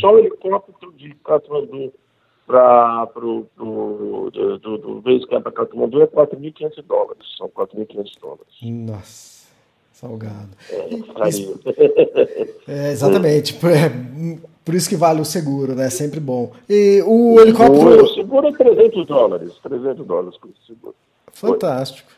Só 0.00 0.14
o 0.14 0.18
helicóptero 0.18 0.92
de 0.92 1.14
Katmandu 1.24 1.92
para 2.52 3.24
o 3.24 3.46
do, 3.56 4.30
do, 4.30 4.78
do, 4.78 5.00
base 5.00 5.26
camp 5.26 5.42
para 5.42 5.52
Katmandu 5.52 6.02
é 6.02 6.06
4.500 6.06 6.82
dólares. 6.86 7.22
São 7.36 7.48
4.500 7.48 8.12
dólares. 8.20 8.46
Nossa, 8.62 9.48
salgado. 9.92 10.50
É, 10.70 10.88
carinho. 11.14 11.58
É, 12.68 12.92
exatamente. 12.92 13.54
Por, 13.54 13.70
é, 13.70 13.90
por 14.64 14.74
isso 14.74 14.88
que 14.88 14.96
vale 14.96 15.20
o 15.20 15.24
seguro, 15.24 15.74
né? 15.74 15.90
Sempre 15.90 16.20
bom. 16.20 16.52
E 16.68 17.02
o 17.04 17.40
helicóptero. 17.40 18.04
O 18.04 18.08
seguro 18.14 18.46
é 18.46 18.52
300 18.52 19.06
dólares. 19.06 19.52
300 19.62 20.06
dólares 20.06 20.38
por 20.38 20.50
seguro. 20.66 20.94
Fantástico. 21.32 22.10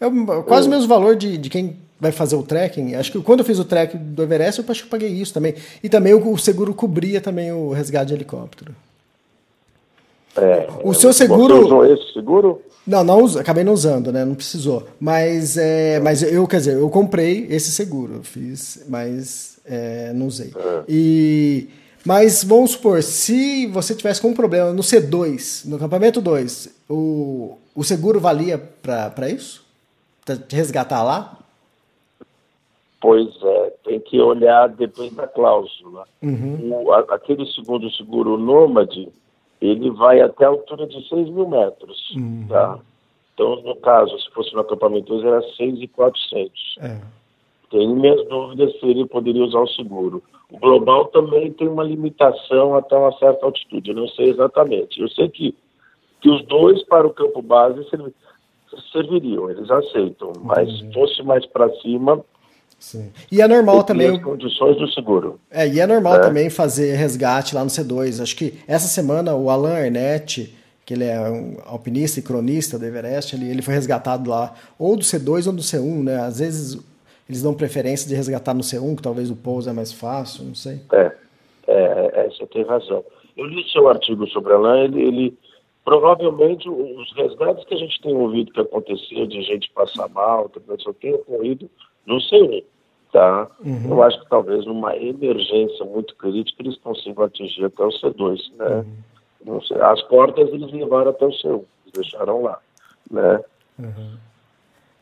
É 0.00 0.06
o- 0.06 0.42
quase 0.44 0.66
o 0.66 0.70
mesmo 0.70 0.88
valor 0.88 1.14
de, 1.14 1.36
de 1.36 1.50
quem 1.50 1.76
vai 2.00 2.10
fazer 2.10 2.36
o 2.36 2.42
trekking. 2.42 2.94
Acho 2.94 3.12
que 3.12 3.20
quando 3.20 3.40
eu 3.40 3.44
fiz 3.44 3.58
o 3.58 3.64
trek 3.64 3.96
do 3.98 4.22
Everest, 4.22 4.60
eu 4.60 4.64
acho 4.70 4.80
que 4.82 4.86
eu 4.86 4.90
paguei 4.90 5.10
isso 5.10 5.34
também. 5.34 5.54
E 5.82 5.88
também 5.88 6.14
o, 6.14 6.32
o 6.32 6.38
seguro 6.38 6.72
cobria 6.72 7.20
também 7.20 7.52
o 7.52 7.70
resgate 7.70 8.06
de 8.08 8.14
helicóptero. 8.14 8.74
É, 10.36 10.68
O 10.84 10.94
seu 10.94 11.12
Você 11.12 11.24
seguro- 11.24 11.64
usou 11.64 11.84
esse 11.86 12.12
seguro? 12.12 12.62
Não, 12.86 13.04
não 13.04 13.22
usa- 13.22 13.40
acabei 13.40 13.62
não 13.64 13.72
usando, 13.72 14.12
né? 14.12 14.24
Não 14.24 14.34
precisou. 14.34 14.86
Mas, 14.98 15.56
é, 15.56 16.00
mas 16.00 16.22
eu, 16.22 16.46
quer 16.46 16.58
dizer, 16.58 16.74
eu 16.74 16.88
comprei 16.88 17.46
esse 17.50 17.70
seguro, 17.72 18.14
eu 18.14 18.22
fiz, 18.22 18.84
mas 18.88 19.60
é, 19.66 20.12
não 20.14 20.26
usei. 20.26 20.52
E, 20.88 21.68
mas 22.04 22.42
vamos 22.44 22.72
supor, 22.72 23.02
se 23.02 23.66
você 23.66 23.94
tivesse 23.94 24.20
com 24.20 24.28
um 24.28 24.34
problema 24.34 24.72
no 24.72 24.82
C2, 24.82 25.66
no 25.68 25.76
acampamento 25.76 26.20
2, 26.20 26.74
o, 26.88 27.56
o 27.74 27.84
seguro 27.84 28.18
valia 28.20 28.56
para 28.82 29.28
isso? 29.28 29.64
Pra 30.24 30.36
te 30.36 30.54
resgatar 30.56 31.02
lá? 31.02 31.38
Pois 33.00 33.28
é, 33.42 33.72
tem 33.84 34.00
que 34.00 34.20
olhar, 34.20 34.68
depende 34.68 35.14
da 35.14 35.26
cláusula. 35.26 36.04
Uhum. 36.22 36.82
O- 36.86 36.92
aquele 36.92 37.46
segundo 37.52 37.90
seguro 37.92 38.36
Nômade, 38.36 39.08
ele 39.60 39.90
vai 39.90 40.20
até 40.20 40.44
a 40.44 40.48
altura 40.48 40.86
de 40.86 41.06
6 41.08 41.28
mil 41.30 41.48
metros. 41.48 41.98
Uhum. 42.16 42.46
Tá? 42.48 42.78
Então, 43.34 43.56
no 43.62 43.76
caso, 43.76 44.18
se 44.18 44.30
fosse 44.30 44.52
no 44.54 44.60
acampamento 44.60 45.06
2, 45.08 45.24
era 45.24 45.42
6,400. 45.56 46.76
É. 46.80 47.00
Tenho 47.70 47.94
minhas 47.94 48.26
dúvidas 48.28 48.72
se 48.78 48.86
ele 48.86 49.06
poderia 49.06 49.44
usar 49.44 49.60
o 49.60 49.68
seguro. 49.68 50.22
O 50.50 50.58
global 50.58 51.06
também 51.06 51.52
tem 51.52 51.68
uma 51.68 51.84
limitação 51.84 52.74
até 52.74 52.96
uma 52.96 53.12
certa 53.18 53.46
altitude, 53.46 53.90
eu 53.90 53.96
não 53.96 54.08
sei 54.08 54.30
exatamente. 54.30 55.00
Eu 55.00 55.08
sei 55.08 55.28
que, 55.28 55.54
que 56.20 56.28
os 56.28 56.44
dois 56.46 56.82
para 56.84 57.06
o 57.06 57.14
campo 57.14 57.40
base 57.40 57.88
servi- 57.88 58.12
serviriam, 58.92 59.48
eles 59.48 59.70
aceitam, 59.70 60.32
mas 60.42 60.68
Uhum. 60.82 60.92
fosse 60.92 61.22
mais 61.22 61.46
para 61.46 61.70
cima, 61.76 62.20
Sim. 62.80 63.12
E 63.30 63.42
é 63.42 63.46
normal 63.46 63.84
teria 63.84 64.04
também. 64.04 64.18
as 64.18 64.24
condições 64.24 64.78
do 64.78 64.90
seguro. 64.90 65.38
É, 65.50 65.68
e 65.68 65.78
é 65.78 65.86
normal 65.86 66.22
também 66.22 66.48
fazer 66.48 66.94
resgate 66.94 67.54
lá 67.54 67.62
no 67.62 67.68
C2. 67.68 68.22
Acho 68.22 68.34
que 68.34 68.54
essa 68.66 68.88
semana 68.88 69.34
o 69.34 69.50
Alan 69.50 69.74
Arnett, 69.74 70.56
que 70.86 70.94
ele 70.94 71.04
é 71.04 71.20
um 71.20 71.58
alpinista 71.66 72.18
e 72.18 72.22
cronista 72.22 72.78
do 72.78 72.86
Everest, 72.86 73.36
ele, 73.36 73.50
ele 73.50 73.60
foi 73.60 73.74
resgatado 73.74 74.30
lá, 74.30 74.54
ou 74.78 74.96
do 74.96 75.02
C2 75.02 75.46
ou 75.46 75.52
do 75.52 75.60
C1, 75.60 76.02
né? 76.02 76.20
Às 76.20 76.38
vezes 76.38 76.82
eles 77.28 77.42
dão 77.42 77.52
preferência 77.52 78.08
de 78.08 78.14
resgatar 78.14 78.54
no 78.54 78.62
C1, 78.62 78.96
que 78.96 79.02
talvez 79.02 79.30
o 79.30 79.36
pouso 79.36 79.68
é 79.68 79.72
mais 79.74 79.92
fácil, 79.92 80.44
não 80.44 80.54
sei. 80.54 80.80
É, 80.92 81.12
é, 81.68 82.10
é, 82.14 82.28
você 82.30 82.46
tem 82.46 82.64
razão. 82.64 83.04
Eu 83.36 83.44
li 83.44 83.62
seu 83.70 83.88
artigo 83.88 84.26
sobre 84.28 84.54
a 84.54 84.58
lã, 84.58 84.80
ele, 84.80 85.00
ele 85.00 85.38
provavelmente 85.90 86.68
os 86.68 87.12
resgates 87.16 87.64
que 87.64 87.74
a 87.74 87.76
gente 87.76 88.00
tem 88.00 88.14
ouvido 88.14 88.52
que 88.52 88.60
aconteceu 88.60 89.26
de 89.26 89.42
gente 89.42 89.68
passar 89.72 90.08
mal, 90.10 90.48
que 90.48 90.60
só 90.84 90.92
tem 90.92 91.14
ocorrido 91.14 91.68
no 92.06 92.18
C1, 92.18 92.62
tá? 93.12 93.48
Eu 93.90 94.00
acho 94.00 94.20
que 94.20 94.30
talvez 94.30 94.64
numa 94.66 94.96
emergência 94.96 95.84
muito 95.84 96.14
crítica 96.14 96.62
eles 96.62 96.78
consigam 96.78 97.24
atingir 97.24 97.64
até 97.64 97.82
o 97.82 97.88
C2, 97.88 98.38
né? 98.56 98.84
Não 99.44 99.60
sei, 99.62 99.80
as 99.80 100.00
cordas 100.02 100.48
eles 100.52 100.70
levaram 100.70 101.10
até 101.10 101.26
o 101.26 101.30
C1, 101.30 101.54
eles 101.54 101.92
deixaram 101.92 102.40
lá, 102.40 102.60
né? 103.10 103.40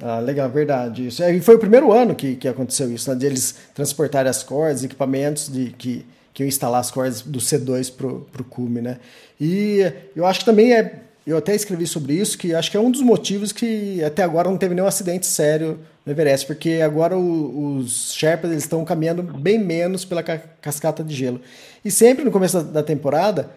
Ah, 0.02 0.20
legal, 0.20 0.48
verdade. 0.48 1.08
Isso. 1.08 1.22
É, 1.22 1.34
E 1.34 1.40
foi 1.42 1.56
o 1.56 1.60
primeiro 1.60 1.92
ano 1.92 2.14
que, 2.14 2.36
que 2.36 2.48
aconteceu 2.48 2.90
isso, 2.90 3.10
né? 3.10 3.16
De 3.16 3.26
eles 3.26 3.70
transportarem 3.74 4.30
as 4.30 4.42
cordas, 4.42 4.84
equipamentos 4.84 5.52
de, 5.52 5.70
que, 5.72 6.06
que 6.38 6.44
iam 6.44 6.48
instalar 6.48 6.80
as 6.80 6.88
cordas 6.88 7.20
do 7.20 7.40
C2 7.40 7.92
pro, 7.92 8.20
pro 8.30 8.44
cume, 8.44 8.80
né? 8.80 8.98
E 9.40 9.80
eu 10.14 10.24
acho 10.24 10.38
que 10.38 10.44
também 10.46 10.72
é. 10.72 11.00
Eu 11.26 11.36
até 11.36 11.52
escrevi 11.52 11.84
sobre 11.84 12.14
isso, 12.14 12.38
que 12.38 12.54
acho 12.54 12.70
que 12.70 12.76
é 12.76 12.80
um 12.80 12.90
dos 12.92 13.02
motivos 13.02 13.50
que 13.50 14.02
até 14.04 14.22
agora 14.22 14.48
não 14.48 14.56
teve 14.56 14.72
nenhum 14.74 14.86
acidente 14.86 15.26
sério 15.26 15.78
no 16.06 16.12
Everest, 16.12 16.46
porque 16.46 16.80
agora 16.82 17.18
o- 17.18 17.76
os 17.78 18.14
Sherpas 18.14 18.50
eles 18.52 18.62
estão 18.62 18.82
caminhando 18.84 19.22
bem 19.22 19.58
menos 19.58 20.04
pela 20.06 20.22
ca- 20.22 20.38
cascata 20.62 21.02
de 21.04 21.12
gelo. 21.14 21.40
E 21.84 21.90
sempre 21.90 22.24
no 22.24 22.30
começo 22.30 22.62
da, 22.62 22.72
da 22.80 22.82
temporada, 22.84 23.50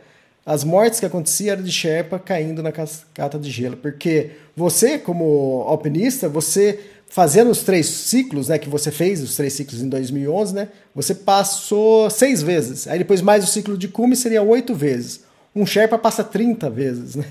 as 0.44 0.64
mortes 0.64 1.00
que 1.00 1.06
aconteciam 1.06 1.54
eram 1.54 1.64
de 1.64 1.72
Sherpa 1.72 2.18
caindo 2.20 2.62
na 2.64 2.72
cascata 2.74 3.38
de 3.40 3.50
gelo. 3.52 3.78
Porque 3.78 4.32
você, 4.58 4.98
como 4.98 5.64
alpinista, 5.68 6.28
você 6.28 6.78
fazendo 7.12 7.52
os 7.52 7.62
três 7.62 7.88
ciclos, 7.88 8.48
né, 8.48 8.58
que 8.58 8.70
você 8.70 8.90
fez, 8.90 9.22
os 9.22 9.36
três 9.36 9.52
ciclos 9.52 9.82
em 9.82 9.90
2011, 9.90 10.56
né, 10.56 10.70
você 10.96 11.14
passou 11.14 12.10
seis 12.10 12.42
vezes. 12.42 12.88
Aí 12.88 13.00
depois 13.00 13.22
mais 13.22 13.44
o 13.44 13.48
ciclo 13.48 13.78
de 13.78 13.90
cume 13.90 14.16
seria 14.16 14.42
oito 14.42 14.74
vezes. 14.74 15.28
Um 15.54 15.66
Sherpa 15.66 15.98
passa 15.98 16.24
30 16.24 16.70
vezes, 16.70 17.18
né? 17.18 17.26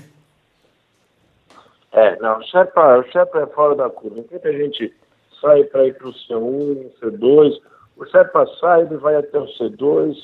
É, 1.93 2.15
não, 2.19 2.37
o 2.37 2.43
Sherpa, 2.43 2.99
o 2.99 3.11
Sherpa 3.11 3.39
é 3.39 3.47
fora 3.47 3.75
da 3.75 3.89
curva. 3.89 4.19
Enquanto 4.19 4.47
a 4.47 4.51
gente 4.51 4.93
sai 5.41 5.63
para 5.63 5.87
ir 5.87 5.95
para 5.95 6.09
o 6.09 6.13
C1, 6.13 6.91
C2, 7.01 7.59
o 7.97 8.05
Sherpa 8.05 8.45
sai, 8.59 8.81
ele 8.81 8.97
vai 8.97 9.15
até 9.15 9.39
o 9.39 9.47
C2, 9.47 10.15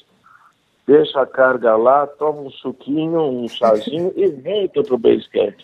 deixa 0.85 1.19
a 1.19 1.25
carga 1.25 1.75
lá, 1.75 2.05
toma 2.05 2.41
um 2.41 2.51
suquinho, 2.51 3.21
um 3.23 3.49
chazinho 3.49 4.13
e 4.15 4.27
volta 4.27 4.83
para 4.83 4.93
o 4.93 4.97
base 4.99 5.27
camp. 5.29 5.55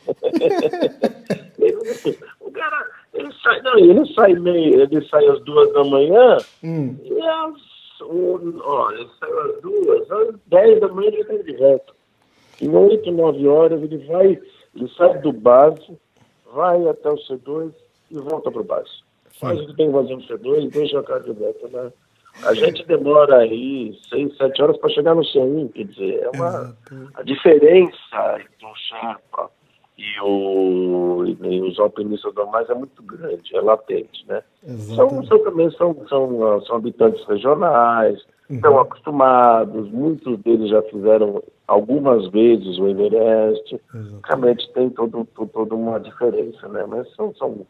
Ele- 1.60 2.18
o 2.42 2.52
cara, 2.52 3.03
ele 3.14 3.32
sai, 3.44 3.62
não, 3.62 3.78
ele 3.78 4.14
sai 4.14 4.34
meio, 4.34 4.82
ele 4.82 5.06
sai 5.08 5.26
às 5.28 5.40
duas 5.44 5.72
da 5.74 5.84
manhã 5.84 6.38
Hum. 6.64 6.96
e 7.04 7.22
às, 7.22 8.02
o- 8.02 8.62
ó, 8.64 8.92
ele 8.92 9.08
sai 9.20 9.32
às 9.32 9.62
duas, 9.62 10.12
às 10.12 10.36
dez 10.48 10.80
da 10.80 10.88
manhã 10.90 11.08
ele 11.10 11.22
está 11.22 11.34
de 11.36 11.56
volta. 11.58 11.94
Em 12.62 12.70
oito, 12.76 13.12
nove 13.12 13.48
horas 13.48 13.82
ele 13.82 13.98
vai, 14.06 14.40
ele 14.76 14.88
sai 14.98 15.18
do 15.20 15.32
base, 15.34 15.98
vai 16.54 16.88
até 16.88 17.10
o 17.10 17.16
C2 17.18 17.72
e 18.12 18.16
volta 18.20 18.52
para 18.52 18.62
o 18.62 18.66
base. 18.66 19.04
Faz 19.40 19.60
o 19.60 19.66
que 19.68 19.76
tem 19.76 19.88
que 19.88 19.94
fazer 19.94 20.16
no 20.16 20.22
C2 20.22 20.64
e 20.66 20.68
deixa 20.70 21.00
a 21.00 21.04
carga 21.04 21.34
de 21.34 21.40
volta, 21.40 21.68
né? 21.70 21.92
A 22.44 22.54
gente 22.56 22.84
demora 22.88 23.38
aí 23.40 23.96
seis, 24.10 24.36
sete 24.38 24.62
horas 24.62 24.78
para 24.78 24.90
chegar 24.90 25.14
no 25.16 25.22
C1, 25.24 25.72
quer 25.72 25.86
dizer, 25.86 26.20
é 26.24 26.30
uma 26.30 26.76
a 27.16 27.22
diferença 27.24 28.40
entre 28.40 28.66
o 28.66 28.76
Sherpa 28.76 29.52
e, 29.98 30.22
o, 30.22 31.24
e 31.26 31.62
os 31.62 31.80
alpinistas 31.80 32.34
normais 32.34 32.70
é 32.70 32.74
muito 32.74 33.02
grande, 33.04 33.56
é 33.56 33.62
latente, 33.62 34.26
né? 34.28 34.42
São, 34.96 35.24
são 35.26 35.44
também 35.44 35.70
são, 35.72 35.96
são, 36.08 36.62
são 36.62 36.76
habitantes 36.78 37.24
regionais, 37.28 38.20
estão 38.50 38.80
acostumados, 38.80 39.92
muitos 39.92 40.40
deles 40.40 40.70
já 40.70 40.82
fizeram 40.84 41.44
algumas 41.68 42.28
vezes 42.30 42.78
o 42.78 42.88
Everest, 42.88 43.80
realmente 44.26 44.72
tem 44.74 44.90
todo, 44.90 45.28
todo, 45.36 45.50
toda 45.50 45.76
uma 45.76 46.00
diferença, 46.00 46.68
né? 46.70 46.86
Mas 46.88 47.14
são, 47.16 47.34
são, 47.36 47.66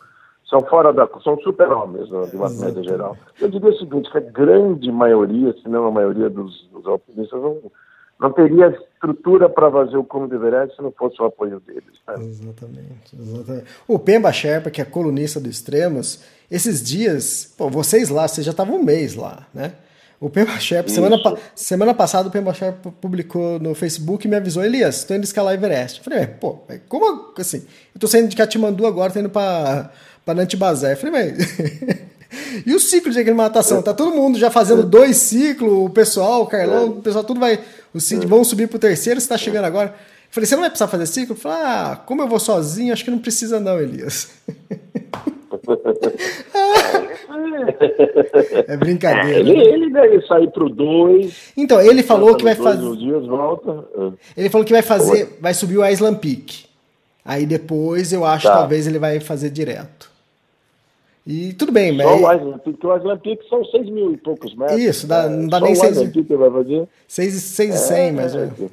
são 0.49 0.61
fora 0.61 0.91
da. 0.91 1.07
são 1.23 1.37
super-homens, 1.39 2.09
né, 2.09 2.21
de 2.27 2.35
uma 2.35 2.49
média 2.49 2.83
geral. 2.83 3.17
Eu 3.39 3.49
diria 3.49 3.69
o 3.69 3.77
seguinte, 3.77 4.11
que 4.11 4.17
a 4.17 4.21
grande 4.21 4.91
maioria, 4.91 5.53
se 5.53 5.67
não 5.67 5.87
a 5.87 5.91
maioria 5.91 6.29
dos, 6.29 6.67
dos 6.71 6.85
alpinistas, 6.87 7.41
não, 7.41 7.59
não 8.23 8.31
teria 8.31 8.67
estrutura 8.67 9.49
para 9.49 9.69
fazer 9.69 9.97
o 9.97 10.03
cume 10.03 10.29
do 10.29 10.35
Everest 10.35 10.75
se 10.75 10.81
não 10.81 10.91
fosse 10.91 11.21
o 11.21 11.25
apoio 11.25 11.59
deles. 11.59 11.83
Né? 12.07 12.15
Exatamente, 12.19 13.15
exatamente. 13.19 13.65
O 13.85 13.99
Pemba 13.99 14.31
Sherpa, 14.31 14.71
que 14.71 14.81
é 14.81 14.85
colunista 14.85 15.39
do 15.39 15.49
Extremos, 15.49 16.23
esses 16.49 16.81
dias, 16.81 17.53
pô, 17.57 17.69
vocês 17.69 18.09
lá, 18.09 18.27
vocês 18.27 18.45
já 18.45 18.51
estavam 18.51 18.77
um 18.77 18.83
mês 18.83 19.13
lá, 19.15 19.45
né? 19.53 19.73
O 20.21 20.29
Pemba 20.29 20.57
Sherpa, 20.57 20.89
semana, 20.89 21.17
semana 21.53 21.93
passada 21.93 22.29
o 22.29 22.31
Pemba 22.31 22.53
Sherpa 22.53 22.93
publicou 23.01 23.59
no 23.59 23.75
Facebook 23.75 24.25
e 24.25 24.29
me 24.29 24.37
avisou, 24.37 24.63
Elias, 24.63 24.99
estou 24.99 25.17
indo 25.17 25.25
escalar 25.25 25.53
Everest. 25.53 25.97
Eu 25.97 26.05
falei, 26.05 26.19
"Mas, 26.19 26.29
pô, 26.39 26.59
como 26.87 27.33
assim? 27.37 27.65
Eu 27.93 27.99
tô 27.99 28.07
saindo 28.07 28.29
de 28.29 28.35
Katmandu 28.37 28.85
agora, 28.85 29.11
tô 29.11 29.19
indo 29.19 29.29
pra 29.29 29.91
Nantibazé. 30.27 30.93
Eu 30.93 30.97
falei, 30.97 31.33
mas... 31.35 31.57
e 32.65 32.73
o 32.73 32.79
ciclo 32.79 33.11
de 33.11 33.19
aclimatação? 33.19 33.81
Tá 33.81 33.93
todo 33.93 34.15
mundo 34.15 34.39
já 34.39 34.49
fazendo 34.49 34.83
dois 34.83 35.17
ciclos, 35.17 35.73
o 35.73 35.89
pessoal, 35.89 36.43
o 36.43 36.47
Carlão, 36.47 36.87
o 36.87 37.01
pessoal 37.01 37.25
tudo 37.25 37.41
vai... 37.41 37.59
Os 37.93 38.03
Cid 38.05 38.25
vão 38.25 38.43
subir 38.43 38.67
pro 38.67 38.79
terceiro, 38.79 39.21
você 39.21 39.27
tá 39.27 39.37
chegando 39.37 39.65
agora. 39.65 39.89
Eu 39.89 39.93
falei, 40.29 40.47
você 40.47 40.55
não 40.55 40.61
vai 40.61 40.69
precisar 40.71 40.87
fazer 40.87 41.05
ciclo? 41.05 41.35
Eu 41.35 41.39
falei, 41.39 41.57
ah, 41.61 42.01
como 42.05 42.21
eu 42.23 42.27
vou 42.27 42.39
sozinho, 42.39 42.91
acho 42.91 43.05
que 43.05 43.11
não 43.11 43.19
precisa 43.19 43.59
não, 43.59 43.79
Elias. 43.79 44.31
é 48.67 48.77
brincadeira. 48.77 49.39
Ele, 49.39 49.59
ele 49.61 49.89
deve 49.91 50.21
sair 50.25 50.49
para 50.51 50.63
o 50.65 50.69
2. 50.69 51.53
Então, 51.57 51.81
ele 51.81 52.03
falou 52.03 52.35
que 52.35 52.43
vai 52.43 52.55
Dois 52.55 52.75
fazer. 52.75 52.97
dias, 52.97 53.25
volta. 53.25 53.85
Ele 54.35 54.49
falou 54.49 54.65
que 54.65 54.73
vai 54.73 54.81
fazer. 54.81 55.37
Vai 55.39 55.53
subir 55.53 55.77
o 55.77 55.87
Island 55.87 56.19
Peak. 56.19 56.65
Aí 57.25 57.45
depois 57.45 58.11
eu 58.11 58.25
acho 58.25 58.47
Tá. 58.47 58.53
que 58.53 58.59
talvez 58.59 58.87
ele 58.87 58.99
vai 58.99 59.19
fazer 59.19 59.49
direto. 59.49 60.11
E 61.25 61.53
tudo 61.53 61.71
bem, 61.71 61.97
Só 62.01 62.15
o 62.17 62.21
mas. 62.21 62.37
Island 62.41 62.59
Peak, 62.63 62.85
o 62.85 62.97
Island 62.97 63.21
Peak 63.21 63.49
são 63.49 63.63
6 63.65 63.89
mil 63.89 64.11
e 64.13 64.17
poucos 64.17 64.53
metros. 64.55 64.77
Isso, 64.79 65.07
dá- 65.07 65.29
né? 65.29 65.35
não 65.37 65.47
dá 65.47 65.59
Só 65.59 65.63
nem 65.65 65.73
o 65.73 65.75
seis 65.77 65.91
Island 65.91 66.05
mil. 66.05 66.13
Peak 66.25 66.33
ele 66.33 66.49
vai 66.49 66.63
fazer. 66.63 66.87
6 67.07 67.35
e 67.35 67.39
100 67.77 68.11
mais 68.11 68.35
ou 68.35 68.41
menos. 68.41 68.71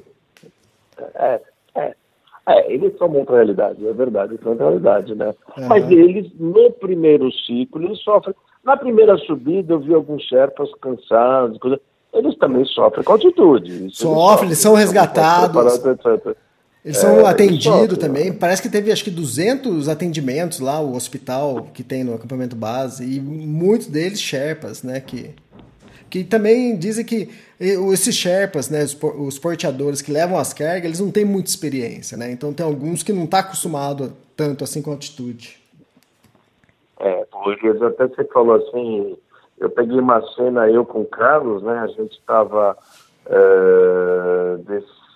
É, 1.15 1.41
é. 1.75 1.95
É, 2.49 2.73
eles 2.73 2.97
são 2.97 3.07
muita 3.07 3.33
realidade, 3.33 3.87
é 3.87 3.93
verdade, 3.93 4.37
são 4.43 4.55
realidade, 4.57 5.13
né? 5.13 5.33
Uhum. 5.57 5.67
Mas 5.67 5.89
eles, 5.91 6.29
no 6.39 6.71
primeiro 6.71 7.31
ciclo, 7.31 7.83
eles 7.85 7.99
sofrem. 7.99 8.35
Na 8.63 8.75
primeira 8.75 9.15
subida, 9.19 9.73
eu 9.73 9.79
vi 9.79 9.93
alguns 9.93 10.23
Sherpas 10.23 10.69
cansados, 10.81 11.57
coisa, 11.59 11.79
eles 12.13 12.35
também 12.37 12.65
sofrem 12.65 13.03
com 13.03 13.13
altitude. 13.13 13.89
Sofrem, 13.95 14.49
eles 14.49 14.57
são 14.57 14.73
resgatados. 14.73 15.85
Etc. 15.85 16.35
Eles 16.83 16.97
são 16.97 17.19
é, 17.19 17.29
atendidos 17.29 17.97
também. 17.97 18.33
Parece 18.33 18.61
que 18.61 18.69
teve 18.69 18.91
acho 18.91 19.03
que 19.03 19.11
200 19.11 19.87
atendimentos 19.87 20.59
lá, 20.59 20.79
o 20.79 20.95
hospital 20.95 21.67
que 21.73 21.83
tem 21.83 22.03
no 22.03 22.15
acampamento 22.15 22.55
base, 22.55 23.03
e 23.03 23.19
muitos 23.19 23.87
deles 23.87 24.19
Sherpas, 24.19 24.81
né? 24.81 24.99
Que, 24.99 25.35
que 26.09 26.23
também 26.23 26.75
dizem 26.75 27.05
que 27.05 27.29
esses 27.59 28.15
Sherpas, 28.15 28.69
né, 28.71 28.83
os 28.83 29.37
porteadores 29.37 30.01
que 30.01 30.11
levam 30.11 30.39
as 30.39 30.53
cargas, 30.53 30.85
eles 30.85 30.99
não 30.99 31.11
têm 31.11 31.23
muita 31.23 31.49
experiência, 31.49 32.17
né? 32.17 32.31
Então 32.31 32.51
tem 32.51 32.65
alguns 32.65 33.03
que 33.03 33.13
não 33.13 33.25
estão 33.25 33.39
tá 33.39 33.45
acostumados 33.45 34.09
tanto 34.35 34.63
assim 34.63 34.81
com 34.81 34.91
altitude. 34.91 35.61
É, 36.99 37.25
porque 37.31 37.67
até 37.67 38.07
você 38.07 38.23
falou 38.25 38.55
assim, 38.55 39.15
eu 39.59 39.69
peguei 39.69 39.99
uma 39.99 40.19
cena 40.33 40.67
eu 40.67 40.83
com 40.83 41.01
o 41.01 41.05
Carlos, 41.05 41.61
né? 41.61 41.77
A 41.77 41.87
gente 41.87 42.13
estava 42.13 42.75
é, 43.27 44.57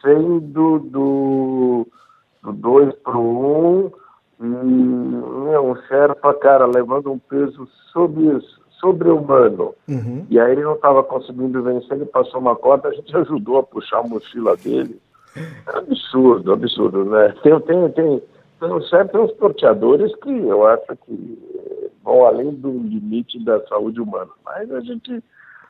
descendo 0.06 0.80
do 0.80 1.88
2 2.44 2.94
para 3.04 3.18
o 3.18 3.90
1 3.90 3.92
e 4.42 4.46
um 4.46 5.76
Sherpa, 5.88 6.34
cara, 6.36 6.68
levando 6.68 7.12
um 7.12 7.18
peso 7.18 7.68
sobre 7.92 8.40
sobre-humano. 8.80 9.74
Uhum. 9.88 10.26
E 10.30 10.40
aí 10.40 10.52
ele 10.52 10.64
não 10.64 10.76
estava 10.76 11.02
conseguindo 11.02 11.64
vencer, 11.64 11.94
ele 11.94 12.06
passou 12.06 12.40
uma 12.40 12.56
corda, 12.56 12.90
a 12.90 12.94
gente 12.94 13.16
ajudou 13.16 13.58
a 13.58 13.64
puxar 13.64 14.00
a 14.00 14.04
mochila 14.04 14.56
dele. 14.58 15.00
É 15.36 15.78
absurdo, 15.78 16.54
absurdo, 16.54 17.06
né? 17.06 17.34
Tem, 17.42 17.60
tem, 17.62 17.90
tem, 17.92 18.22
tem, 18.60 18.90
certo, 18.90 19.18
uns 19.18 19.32
porteadores 19.34 20.14
que 20.18 20.30
eu 20.30 20.68
acho 20.68 20.96
que 21.06 21.90
vão 22.04 22.26
além 22.26 22.52
do 22.52 22.70
limite 22.70 23.44
da 23.44 23.66
saúde 23.68 24.00
humana. 24.00 24.30
Mas 24.46 24.72
a 24.72 24.82
gente, 24.82 25.24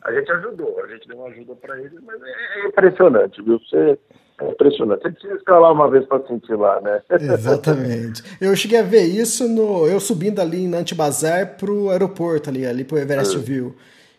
a 0.03 0.11
gente 0.11 0.31
ajudou, 0.31 0.83
a 0.83 0.87
gente 0.87 1.07
deu 1.07 1.25
ajuda 1.25 1.55
para 1.55 1.79
eles, 1.79 1.99
mas 2.03 2.21
é, 2.21 2.59
é 2.59 2.67
impressionante, 2.67 3.41
viu? 3.41 3.59
Você 3.59 3.97
é 4.41 4.51
impressionante. 4.51 5.03
Você 5.03 5.11
precisa 5.11 5.59
lá 5.59 5.71
uma 5.71 5.89
vez 5.89 6.05
para 6.05 6.25
sentir 6.27 6.55
lá, 6.55 6.79
né? 6.81 7.01
Exatamente. 7.19 8.23
Eu 8.39 8.55
cheguei 8.55 8.79
a 8.79 8.83
ver 8.83 9.03
isso 9.03 9.47
no, 9.47 9.87
eu 9.87 9.99
subindo 9.99 10.39
ali 10.39 10.63
em 10.63 10.73
Antibazar 10.73 11.57
pro 11.57 11.89
aeroporto 11.89 12.49
ali, 12.49 12.65
ali 12.65 12.83
pro 12.83 12.97
Everest 12.97 13.35
é. 13.35 13.39
View. 13.39 13.75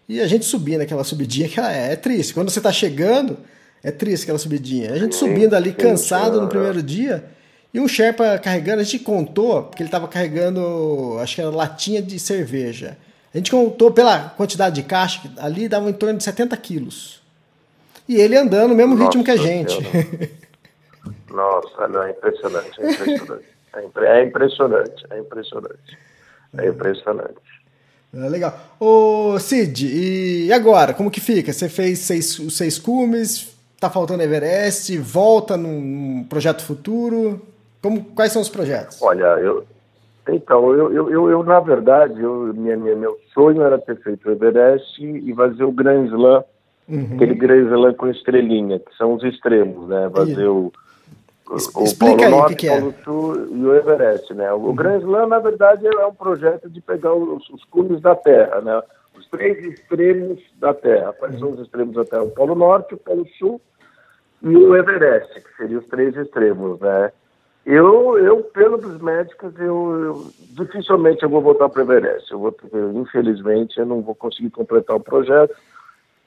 E 0.09 0.21
a 0.21 0.27
gente 0.27 0.45
subindo 0.45 0.83
aquela 0.83 1.05
subidinha 1.05 1.49
que 1.49 1.61
é, 1.61 1.93
é 1.93 1.97
triste. 1.97 2.33
Quando 2.33 2.51
você 2.51 2.61
tá 2.61 2.73
chegando, 2.73 3.37
é 3.83 3.91
triste 3.91 4.25
aquela 4.25 4.39
subidinha. 4.39 4.93
A 4.93 4.97
gente 4.97 5.15
sim, 5.15 5.27
subindo 5.27 5.55
ali 5.55 5.71
sim, 5.71 5.77
cansado 5.77 6.37
sim, 6.37 6.43
no 6.43 6.49
primeiro 6.49 6.83
dia 6.83 7.25
e 7.77 7.81
um 7.81 7.87
Sherpa 7.87 8.39
carregando, 8.39 8.81
a 8.81 8.85
gente 8.85 9.01
contou 9.01 9.65
que 9.65 9.83
ele 9.83 9.89
estava 9.89 10.09
carregando, 10.09 11.19
acho 11.21 11.35
que 11.35 11.43
era 11.43 11.51
latinha 11.51 12.01
de 12.01 12.19
cerveja. 12.19 12.97
A 13.37 13.39
gente 13.39 13.51
contou 13.51 13.93
pela 13.93 14.31
quantidade 14.31 14.77
de 14.77 14.83
caixa, 14.83 15.21
ali 15.37 15.69
dava 15.69 15.91
em 15.91 15.93
torno 15.93 16.17
de 16.17 16.25
70 16.25 16.57
quilos. 16.57 17.21
E 18.09 18.17
ele 18.17 18.35
andando 18.35 18.71
no 18.71 18.75
mesmo 18.75 18.95
Nossa, 18.95 19.05
ritmo 19.05 19.23
que 19.23 19.31
a 19.31 19.37
gente. 19.37 19.77
Nossa, 21.29 21.87
não, 21.87 22.03
é 22.03 22.13
impressionante, 22.13 22.81
é 22.81 22.93
impressionante. 22.93 23.45
É, 23.77 24.25
impressionante, 24.25 25.07
é 25.11 25.19
impressionante. 25.19 25.99
É 26.57 26.67
impressionante. 26.67 27.37
É 28.15 28.27
legal. 28.27 28.59
Ô 28.81 29.39
Cid, 29.39 29.87
e 29.87 30.51
agora? 30.51 30.95
Como 30.95 31.11
que 31.11 31.21
fica? 31.21 31.53
Você 31.53 31.69
fez 31.69 31.99
seis, 31.99 32.39
os 32.39 32.57
seis 32.57 32.79
cumes, 32.79 33.55
tá 33.79 33.91
faltando 33.91 34.23
Everest, 34.23 34.97
volta 34.97 35.59
num 35.59 36.25
projeto 36.27 36.65
futuro? 36.65 37.43
Como, 37.83 38.03
quais 38.03 38.33
são 38.33 38.41
os 38.41 38.49
projetos? 38.49 38.97
Olha, 39.03 39.25
eu, 39.41 39.67
então, 40.29 40.73
eu, 40.73 40.93
eu, 40.93 41.11
eu, 41.11 41.31
eu 41.31 41.43
na 41.43 41.61
verdade, 41.61 42.21
eu, 42.21 42.53
minha, 42.55 42.77
minha, 42.77 42.97
meu 42.97 43.17
sonho 43.33 43.63
era 43.63 43.79
ter 43.79 43.97
feito 44.01 44.29
o 44.29 44.33
Everest 44.33 45.05
e 45.05 45.35
fazer 45.35 45.65
o 45.65 45.73
Grand 45.73 46.07
Slam 46.07 46.45
Uhum. 46.89 47.15
Aquele 47.15 47.35
Grand 47.35 47.95
com 47.95 48.09
estrelinha, 48.09 48.79
que 48.79 48.97
são 48.97 49.15
os 49.15 49.25
extremos, 49.25 49.89
né? 49.89 50.09
Fazer 50.15 50.47
o, 50.47 50.73
o, 51.49 51.57
Explica 51.57 51.97
Polo 51.99 52.25
aí 52.25 52.31
Norte, 52.31 52.53
o 52.53 52.57
que, 52.57 52.67
que 52.67 52.69
é. 52.69 52.81
Polo 52.81 52.95
Sul 53.05 53.49
e 53.51 53.65
o 53.65 53.75
Everest, 53.75 54.35
né? 54.35 54.53
O 54.53 54.59
uhum. 54.59 54.75
Grand 54.75 54.99
Slam, 54.99 55.27
na 55.27 55.39
verdade, 55.41 55.87
é 55.87 56.07
um 56.07 56.15
projeto 56.15 56.71
de 56.71 56.81
pegar 56.81 57.13
os, 57.13 57.49
os 57.51 57.65
cumes 57.65 58.01
da 58.01 58.15
Terra, 58.15 58.61
né? 58.61 58.81
Os 59.19 59.27
três 59.29 59.59
extremos 59.65 60.39
da 60.61 60.73
Terra. 60.73 61.13
Quais 61.15 61.35
uhum. 61.35 61.41
são 61.41 61.51
os 61.53 61.61
extremos 61.61 61.97
da 61.97 62.05
Terra? 62.05 62.23
O 62.23 62.31
Polo 62.31 62.55
Norte, 62.55 62.95
o 62.95 62.99
Polo 62.99 63.27
Sul 63.37 63.61
e 64.43 64.57
o 64.57 64.77
Everest, 64.77 65.35
que 65.41 65.57
seriam 65.57 65.81
os 65.81 65.87
três 65.89 66.17
extremos, 66.17 66.79
né? 66.79 67.11
Eu, 67.67 68.17
eu 68.17 68.45
pelo 68.45 68.79
dos 68.79 69.01
médicos, 69.03 69.53
eu, 69.59 70.05
eu 70.05 70.31
dificilmente 70.53 71.25
eu 71.25 71.29
vou 71.29 71.43
voltar 71.43 71.69
para 71.69 71.81
o 71.81 71.85
Everest. 71.85 72.31
Eu 72.31 72.39
vou, 72.39 72.57
infelizmente, 72.95 73.77
eu 73.81 73.85
não 73.85 74.03
vou 74.03 74.15
conseguir 74.15 74.51
completar 74.51 74.95
o 74.95 75.01
projeto 75.01 75.53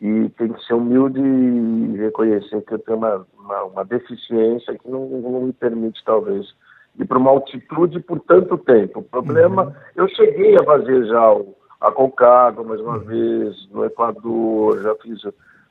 e 0.02 0.28
tem 0.38 0.52
que 0.52 0.66
ser 0.66 0.74
humilde 0.74 1.22
e 1.22 1.98
reconhecer 1.98 2.62
que 2.64 2.74
eu 2.74 2.80
tenho 2.80 2.98
uma, 2.98 3.26
uma, 3.40 3.64
uma 3.64 3.86
deficiência 3.86 4.78
que 4.78 4.90
não, 4.90 5.08
não, 5.08 5.42
me 5.44 5.54
permite, 5.54 6.04
talvez, 6.04 6.54
ir 7.00 7.06
para 7.06 7.18
uma 7.18 7.32
altitude 7.32 8.02
por 8.02 8.20
tanto 8.20 8.58
tempo. 8.58 9.00
O 9.00 9.04
problema, 9.04 9.64
uhum. 9.64 9.74
eu 9.96 10.10
cheguei 10.10 10.58
a 10.58 10.64
fazer 10.66 11.06
já 11.06 11.32
o, 11.32 11.56
a 11.80 11.90
Concagua 11.90 12.66
mais 12.66 12.82
uma 12.82 12.98
uhum. 12.98 13.04
vez, 13.06 13.70
no 13.72 13.86
Equador, 13.86 14.82
já 14.82 14.94
fiz 14.96 15.22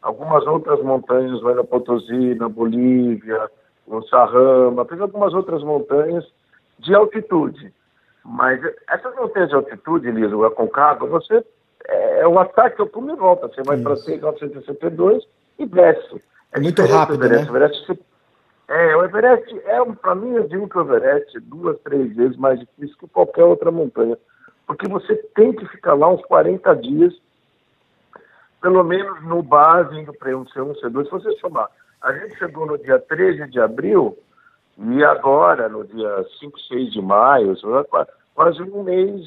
algumas 0.01 0.47
outras 0.47 0.83
montanhas, 0.83 1.43
lá 1.43 1.55
na 1.55 1.65
Potosí, 1.65 2.35
na 2.37 2.49
Bolívia, 2.49 3.51
no 3.89 4.07
Sarrama, 4.07 4.85
fiz 4.85 5.01
algumas 5.01 5.33
outras 5.35 5.63
montanhas 5.63 6.25
de 6.79 6.95
altitude. 6.95 7.73
Mas 8.25 8.61
essas 8.89 9.15
montanhas 9.17 9.49
de 9.49 9.55
altitude, 9.55 10.11
Liso, 10.11 10.45
a 10.45 10.51
Concagua, 10.51 11.09
você 11.09 11.45
é, 11.87 12.21
é 12.21 12.29
o 12.29 12.39
ataque 12.39 12.81
ao 12.81 12.87
pulo 12.87 13.13
e 13.13 13.17
volta. 13.17 13.49
Você 13.49 13.63
vai 13.63 13.79
para 13.79 13.95
6.962 13.95 15.23
e 15.59 15.67
desce. 15.67 16.23
É 16.53 16.61
muito 16.61 16.83
rápido, 16.83 17.25
Everest. 17.25 17.47
né? 17.47 17.53
O 17.53 17.57
Everest, 17.57 18.01
é, 18.69 18.97
o 18.97 19.05
Everest 19.05 19.61
é, 19.65 19.85
para 20.01 20.15
mim, 20.15 20.33
eu 20.35 20.47
digo 20.47 20.69
que 20.69 20.79
o 20.79 20.83
Everest 20.83 21.37
é 21.37 21.41
duas, 21.41 21.79
três 21.81 22.15
vezes 22.15 22.37
mais 22.37 22.61
difícil 22.61 22.97
que 22.99 23.09
qualquer 23.09 23.45
outra 23.45 23.71
montanha. 23.71 24.17
Porque 24.67 24.87
você 24.87 25.17
tem 25.35 25.53
que 25.53 25.67
ficar 25.69 25.95
lá 25.95 26.09
uns 26.09 26.23
40 26.27 26.75
dias, 26.77 27.15
pelo 28.61 28.85
menos 28.85 29.23
no 29.25 29.43
base, 29.43 29.99
indo 29.99 30.13
para 30.13 30.37
um 30.37 30.45
C1, 30.45 30.79
C2. 30.81 31.05
Se 31.05 31.11
você 31.11 31.33
somar, 31.39 31.71
a 32.03 32.13
gente 32.13 32.39
chegou 32.39 32.67
no 32.67 32.79
dia 32.79 32.99
13 32.99 33.49
de 33.49 33.61
abril 33.61 34.17
e 34.79 35.05
agora, 35.05 35.69
no 35.69 35.85
dia 35.85 36.25
5, 36.39 36.61
6 36.61 36.93
de 36.93 37.03
maio, 37.03 37.55
quase 38.35 38.63
um 38.63 38.83
mês 38.83 39.27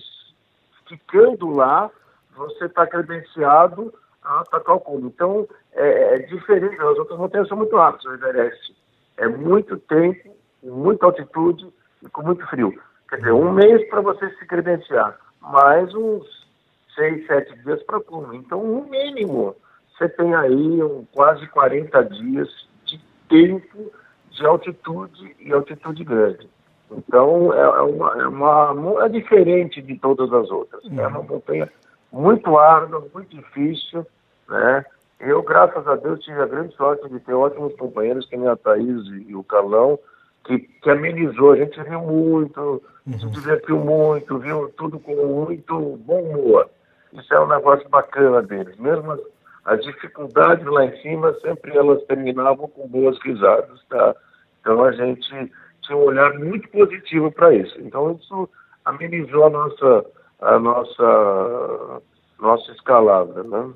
ficando 0.88 1.50
lá 1.50 1.90
você 2.36 2.66
está 2.66 2.88
credenciado 2.88 3.94
a 4.24 4.42
atacar 4.42 4.76
o 4.76 4.80
cume. 4.80 5.08
Então, 5.08 5.48
é, 5.74 6.16
é, 6.16 6.20
diferente, 6.20 6.76
as 6.76 6.98
outras 6.98 7.18
montanhas 7.18 7.48
são 7.48 7.58
muito 7.58 7.76
rápidas, 7.76 8.06
o 8.06 8.14
Everest 8.14 8.76
é 9.18 9.28
muito 9.28 9.78
tempo, 9.78 10.36
muita 10.64 11.06
altitude 11.06 11.72
e 12.02 12.10
com 12.10 12.24
muito 12.24 12.46
frio. 12.48 12.74
Quer 13.10 13.18
dizer, 13.18 13.34
um 13.34 13.52
mês 13.52 13.88
para 13.90 14.02
você 14.02 14.30
se 14.36 14.46
credenciar, 14.46 15.18
mais 15.42 15.94
uns 15.94 16.48
seis, 16.96 17.26
sete 17.28 17.56
dias 17.60 17.82
para 17.84 18.00
cume. 18.00 18.38
Então, 18.38 18.64
no 18.64 18.86
mínimo, 18.90 19.56
você 20.02 20.10
tem 20.10 20.34
aí 20.34 20.84
um, 20.84 21.06
quase 21.14 21.46
40 21.48 22.04
dias 22.06 22.50
de 22.86 23.00
tempo 23.30 23.92
de 24.32 24.46
altitude 24.46 25.36
e 25.40 25.54
altitude 25.54 26.04
grande. 26.04 26.50
Então, 26.90 27.54
é, 27.54 27.62
é 27.62 27.82
uma, 27.82 28.22
é, 28.22 28.28
uma, 28.28 29.06
é 29.06 29.10
diferente 29.10 29.82
de 29.82 29.96
todas 30.00 30.34
as 30.34 30.50
outras. 30.50 30.84
Uhum. 30.86 31.00
É 31.00 31.08
uma 31.08 31.22
montanha 31.22 31.72
muito 32.12 32.58
árduo, 32.58 33.10
muito 33.14 33.36
difícil, 33.36 34.06
né? 34.50 34.84
Eu, 35.20 35.44
graças 35.44 35.88
a 35.88 35.96
Deus, 35.96 36.20
tive 36.22 36.42
a 36.42 36.48
grande 36.48 36.76
sorte 36.76 37.08
de 37.08 37.20
ter 37.20 37.34
ótimos 37.34 37.76
companheiros, 37.76 38.26
que 38.26 38.36
nem 38.36 38.48
a 38.48 38.56
Thaís 38.56 39.06
e 39.28 39.36
o 39.36 39.44
Carlão, 39.44 40.00
que, 40.44 40.58
que 40.58 40.90
amenizou. 40.90 41.52
A 41.52 41.58
gente 41.58 41.80
viu 41.84 42.02
muito, 42.02 42.82
uhum. 43.06 43.20
se 43.20 43.28
divertiu 43.28 43.78
muito, 43.78 44.40
viu 44.40 44.70
tudo 44.76 45.00
com 45.00 45.16
muito 45.16 45.80
bom 45.98 46.22
humor. 46.22 46.68
Isso 47.14 47.32
é 47.34 47.40
um 47.40 47.48
negócio 47.48 47.88
bacana 47.88 48.42
deles. 48.42 48.76
Mesmo 48.78 49.16
as, 49.66 49.82
dificuldades 49.82 50.66
lá 50.66 50.86
em 50.86 51.02
cima, 51.02 51.36
sempre 51.42 51.76
elas 51.76 52.04
terminavam 52.06 52.68
com 52.68 52.88
boas 52.88 53.18
risadas, 53.24 53.80
tá? 53.90 54.16
Então 54.60 54.84
a 54.84 54.92
gente 54.92 55.52
tinha 55.82 55.98
um 55.98 56.04
olhar 56.04 56.34
muito 56.38 56.68
positivo 56.70 57.32
para 57.32 57.54
isso. 57.54 57.80
Então 57.80 58.12
isso 58.20 58.50
amenizou 58.86 59.46
a 59.46 59.50
nossa 59.50 60.06
a 60.42 60.60
nossa, 60.60 62.02
nossa 62.40 62.72
escalada, 62.72 63.44
né? 63.44 63.70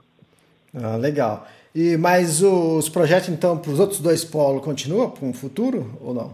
Ah, 0.83 0.97
legal. 0.97 1.47
E 1.73 1.95
mas 1.97 2.41
os 2.41 2.89
projetos 2.89 3.29
então 3.29 3.57
para 3.57 3.71
os 3.71 3.79
outros 3.79 3.99
dois 3.99 4.25
polos 4.25 4.63
continuam 4.63 5.11
para 5.11 5.25
um 5.25 5.33
futuro 5.33 5.91
ou 6.01 6.13
não? 6.13 6.33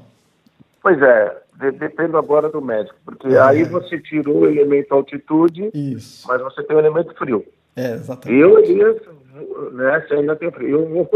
Pois 0.82 1.02
é, 1.02 1.42
de, 1.56 1.72
depende 1.72 2.16
agora 2.16 2.50
do 2.50 2.62
médico, 2.62 2.96
porque 3.06 3.28
é. 3.28 3.40
aí 3.40 3.64
você 3.64 4.00
tirou 4.00 4.40
o 4.40 4.48
elemento 4.48 4.94
altitude, 4.94 5.70
Isso. 5.74 6.28
mas 6.28 6.42
você 6.42 6.64
tem 6.64 6.76
o 6.76 6.80
elemento 6.80 7.14
frio. 7.16 7.46
É, 7.76 7.94
exatamente. 7.94 8.42
Eu, 8.42 8.60
Elias, 8.60 8.98
né, 9.74 10.06
se 10.08 10.14
ainda 10.14 10.36
tem 10.36 10.52
eu, 10.60 10.88
vou, 10.88 11.10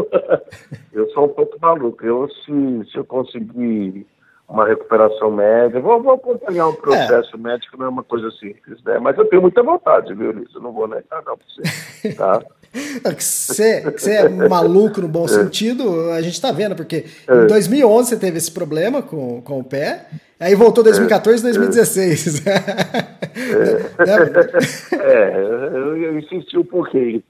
eu 0.94 1.10
sou 1.12 1.26
um 1.26 1.30
pouco 1.30 1.58
maluco. 1.60 2.06
Eu, 2.06 2.30
se, 2.30 2.92
se 2.92 2.98
eu 2.98 3.06
conseguir 3.06 4.08
uma 4.48 4.66
recuperação 4.68 5.32
média, 5.32 5.80
vou, 5.80 6.02
vou 6.02 6.14
acompanhar 6.14 6.68
um 6.68 6.76
processo 6.76 7.36
é. 7.36 7.40
médico, 7.40 7.78
não 7.78 7.88
é 7.88 7.90
uma 7.90 8.04
coisa 8.04 8.30
simples, 8.32 8.82
né? 8.84 9.00
Mas 9.00 9.18
eu 9.18 9.26
tenho 9.26 9.42
muita 9.42 9.64
vontade, 9.64 10.14
viu, 10.14 10.30
Elias? 10.30 10.54
Eu 10.54 10.62
não 10.62 10.72
vou 10.72 10.88
negar, 10.88 11.24
não, 11.26 11.38
pra 11.38 11.46
você, 11.48 12.14
tá? 12.14 12.42
que 13.16 13.24
você, 13.24 13.84
é 14.12 14.30
maluco 14.30 15.02
no 15.02 15.08
bom 15.08 15.26
é. 15.26 15.30
sentido, 15.30 16.12
a 16.12 16.22
gente 16.22 16.40
tá 16.42 16.52
vendo, 16.52 16.76
porque 16.76 17.06
é. 17.28 17.44
em 17.44 17.48
2011 17.48 18.10
você 18.10 18.18
teve 18.18 18.38
esse 18.38 18.52
problema 18.52 19.02
com, 19.02 19.42
com 19.42 19.60
o 19.60 19.64
pé, 19.64 20.06
aí 20.40 20.54
voltou 20.56 20.84
2014 20.84 21.40
e 21.40 21.44
2016. 21.44 22.46
É, 22.46 22.56
é 24.94 24.96
eu, 25.78 26.20
insisti 26.20 26.58
um 26.58 26.66
pouquinho. 26.66 27.24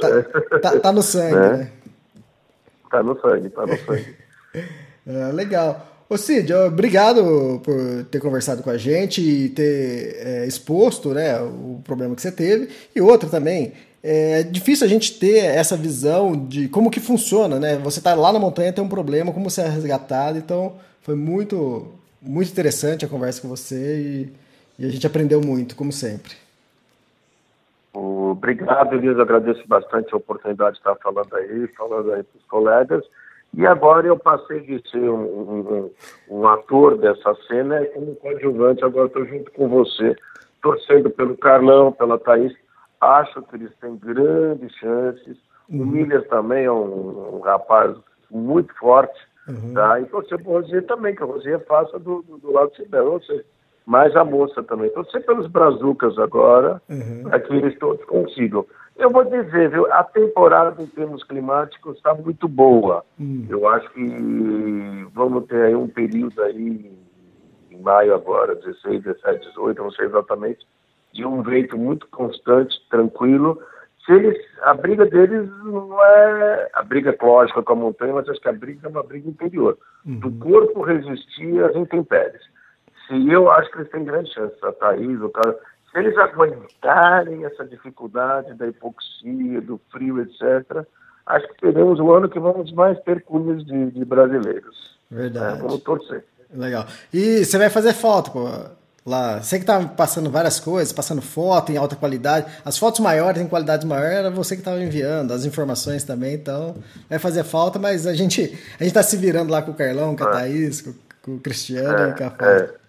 tá, 0.00 0.22
tá, 0.60 0.80
tá, 0.80 0.92
no 0.92 1.02
sangue, 1.02 1.36
é. 1.36 1.56
né? 1.56 1.70
Tá 2.90 3.02
no 3.02 3.20
sangue, 3.20 3.48
tá 3.50 3.66
no 3.66 3.76
sangue. 3.78 4.16
É, 5.06 5.32
legal. 5.32 5.95
Ô 6.08 6.16
Cid, 6.16 6.52
obrigado 6.54 7.60
por 7.64 8.04
ter 8.04 8.20
conversado 8.20 8.62
com 8.62 8.70
a 8.70 8.76
gente 8.76 9.20
e 9.20 9.48
ter 9.48 10.16
é, 10.24 10.46
exposto 10.46 11.12
né, 11.12 11.40
o 11.40 11.80
problema 11.84 12.14
que 12.14 12.22
você 12.22 12.30
teve. 12.30 12.68
E 12.94 13.00
outra 13.00 13.28
também, 13.28 13.72
é 14.08 14.44
difícil 14.44 14.86
a 14.86 14.88
gente 14.88 15.18
ter 15.18 15.38
essa 15.38 15.76
visão 15.76 16.36
de 16.46 16.68
como 16.68 16.92
que 16.92 17.00
funciona, 17.00 17.58
né? 17.58 17.76
Você 17.78 17.98
está 17.98 18.14
lá 18.14 18.32
na 18.32 18.38
montanha, 18.38 18.72
tem 18.72 18.84
um 18.84 18.88
problema, 18.88 19.32
como 19.32 19.50
você 19.50 19.62
é 19.62 19.68
resgatado. 19.68 20.38
Então, 20.38 20.76
foi 21.02 21.16
muito, 21.16 21.88
muito 22.22 22.52
interessante 22.52 23.04
a 23.04 23.08
conversa 23.08 23.42
com 23.42 23.48
você 23.48 23.98
e, 23.98 24.32
e 24.78 24.86
a 24.86 24.88
gente 24.88 25.08
aprendeu 25.08 25.40
muito, 25.40 25.74
como 25.74 25.90
sempre. 25.90 26.34
Obrigado, 27.92 28.94
Elias. 28.94 29.18
Agradeço 29.18 29.66
bastante 29.66 30.14
a 30.14 30.18
oportunidade 30.18 30.74
de 30.74 30.78
estar 30.78 30.94
falando 31.02 31.34
aí, 31.34 31.66
falando 31.76 32.12
aí 32.12 32.22
para 32.22 32.38
os 32.38 32.44
colegas. 32.46 33.04
E 33.54 33.66
agora 33.66 34.06
eu 34.06 34.18
passei 34.18 34.60
de 34.60 34.82
ser 34.90 35.08
um, 35.10 35.24
um, 35.24 35.90
um 36.28 36.48
ator 36.48 36.98
dessa 36.98 37.34
cena 37.46 37.84
como 37.86 38.14
coadjuvante, 38.16 38.84
agora 38.84 39.06
estou 39.06 39.24
junto 39.24 39.50
com 39.52 39.68
você, 39.68 40.14
torcendo 40.62 41.08
pelo 41.10 41.36
Carlão, 41.38 41.92
pela 41.92 42.18
Thaís. 42.18 42.54
Acho 43.00 43.42
que 43.42 43.56
eles 43.56 43.72
têm 43.80 43.96
grandes 43.96 44.72
chances. 44.74 45.38
Uhum. 45.68 45.82
O 45.82 45.86
Milhas 45.86 46.26
também 46.28 46.64
é 46.64 46.72
um, 46.72 47.36
um 47.36 47.40
rapaz 47.40 47.96
muito 48.30 48.74
forte. 48.78 49.18
Uhum. 49.48 49.74
Tá? 49.74 50.00
E 50.00 50.06
torcer 50.06 50.42
para 50.42 50.50
o 50.50 50.54
Rosier 50.54 50.84
também, 50.86 51.14
que 51.14 51.22
o 51.22 51.26
Rosier 51.26 51.64
faça 51.66 51.98
do, 51.98 52.22
do, 52.22 52.38
do 52.38 52.52
lado 52.52 52.70
de 52.70 52.76
Sibel. 52.78 53.12
Ou 53.12 53.22
seja, 53.22 53.44
mais 53.86 54.14
a 54.16 54.24
moça 54.24 54.62
também. 54.64 54.90
Torcer 54.90 55.24
pelos 55.24 55.46
brazucas 55.46 56.18
agora, 56.18 56.82
uhum. 56.88 57.22
para 57.22 57.40
que 57.40 57.54
eles 57.54 57.78
todos 57.78 58.04
consigam. 58.06 58.66
Eu 58.98 59.10
vou 59.10 59.24
dizer, 59.24 59.70
viu, 59.70 59.90
a 59.92 60.02
temporada 60.02 60.82
em 60.82 60.86
termos 60.86 61.22
climáticos 61.22 61.96
está 61.96 62.14
muito 62.14 62.48
boa. 62.48 63.04
Hum. 63.20 63.46
Eu 63.48 63.68
acho 63.68 63.90
que 63.90 65.06
vamos 65.14 65.46
ter 65.46 65.66
aí 65.66 65.74
um 65.74 65.86
período 65.86 66.42
aí, 66.42 66.90
em 67.70 67.82
maio 67.82 68.14
agora, 68.14 68.54
16, 68.54 69.02
17, 69.02 69.48
18, 69.48 69.82
não 69.82 69.90
sei 69.90 70.06
exatamente, 70.06 70.66
de 71.12 71.26
um 71.26 71.42
vento 71.42 71.76
muito 71.76 72.08
constante, 72.08 72.74
tranquilo. 72.88 73.60
Se 74.06 74.12
eles, 74.12 74.38
a 74.62 74.72
briga 74.72 75.04
deles 75.04 75.46
não 75.62 76.02
é 76.02 76.70
a 76.72 76.82
briga 76.82 77.14
lógica 77.20 77.62
com 77.62 77.72
a 77.74 77.76
montanha, 77.76 78.14
mas 78.14 78.28
acho 78.28 78.40
que 78.40 78.48
a 78.48 78.52
briga 78.52 78.86
é 78.86 78.90
uma 78.90 79.02
briga 79.02 79.28
interior. 79.28 79.76
Uhum. 80.06 80.20
Do 80.20 80.32
corpo 80.32 80.80
resistir 80.80 81.62
às 81.62 81.76
intempéries. 81.76 82.42
Se 83.06 83.30
eu 83.30 83.50
acho 83.50 83.70
que 83.70 83.78
eles 83.78 83.90
têm 83.90 84.04
grande 84.04 84.32
chance, 84.32 84.56
a 84.62 84.72
Thaís, 84.72 85.20
o 85.20 85.28
cara 85.30 85.56
se 85.96 86.00
eles 86.00 86.16
aguentarem 86.18 87.44
essa 87.44 87.64
dificuldade 87.64 88.52
da 88.54 88.66
hipoxia, 88.66 89.62
do 89.62 89.80
frio, 89.90 90.20
etc., 90.20 90.84
acho 91.24 91.48
que 91.48 91.60
teremos 91.60 91.98
o 91.98 92.12
ano 92.12 92.28
que 92.28 92.38
vamos 92.38 92.70
mais 92.72 93.00
ter 93.00 93.22
cunhas 93.22 93.64
de, 93.64 93.92
de 93.92 94.04
brasileiros. 94.04 94.98
Verdade. 95.10 95.58
É, 95.58 95.62
vamos 95.62 95.82
torcer. 95.82 96.24
Legal. 96.52 96.86
E 97.12 97.44
você 97.44 97.56
vai 97.56 97.70
fazer 97.70 97.94
foto, 97.94 98.30
pô, 98.30 98.46
lá. 99.06 99.42
Você 99.42 99.58
que 99.58 99.64
tá 99.64 99.80
passando 99.86 100.30
várias 100.30 100.60
coisas, 100.60 100.92
passando 100.92 101.22
foto 101.22 101.72
em 101.72 101.78
alta 101.78 101.96
qualidade. 101.96 102.46
As 102.62 102.76
fotos 102.76 103.00
maiores, 103.00 103.40
em 103.40 103.48
qualidade 103.48 103.86
maior, 103.86 104.04
era 104.04 104.30
você 104.30 104.54
que 104.54 104.60
estava 104.60 104.80
enviando, 104.80 105.32
as 105.32 105.46
informações 105.46 106.04
também, 106.04 106.34
então 106.34 106.76
vai 107.08 107.18
fazer 107.18 107.42
falta, 107.42 107.78
mas 107.78 108.06
a 108.06 108.12
gente, 108.12 108.58
a 108.78 108.84
gente 108.84 108.92
tá 108.92 109.02
se 109.02 109.16
virando 109.16 109.50
lá 109.50 109.62
com 109.62 109.70
o 109.70 109.74
Carlão, 109.74 110.14
com 110.14 110.24
a 110.24 110.28
é. 110.28 110.32
Thaís, 110.32 110.82
com, 110.82 110.92
com 111.22 111.36
o 111.36 111.40
Cristiano 111.40 111.98
é, 111.98 112.10
e 112.10 112.14
com 112.14 112.24
a 112.24 112.30
foto. 112.30 112.44
É. 112.44 112.85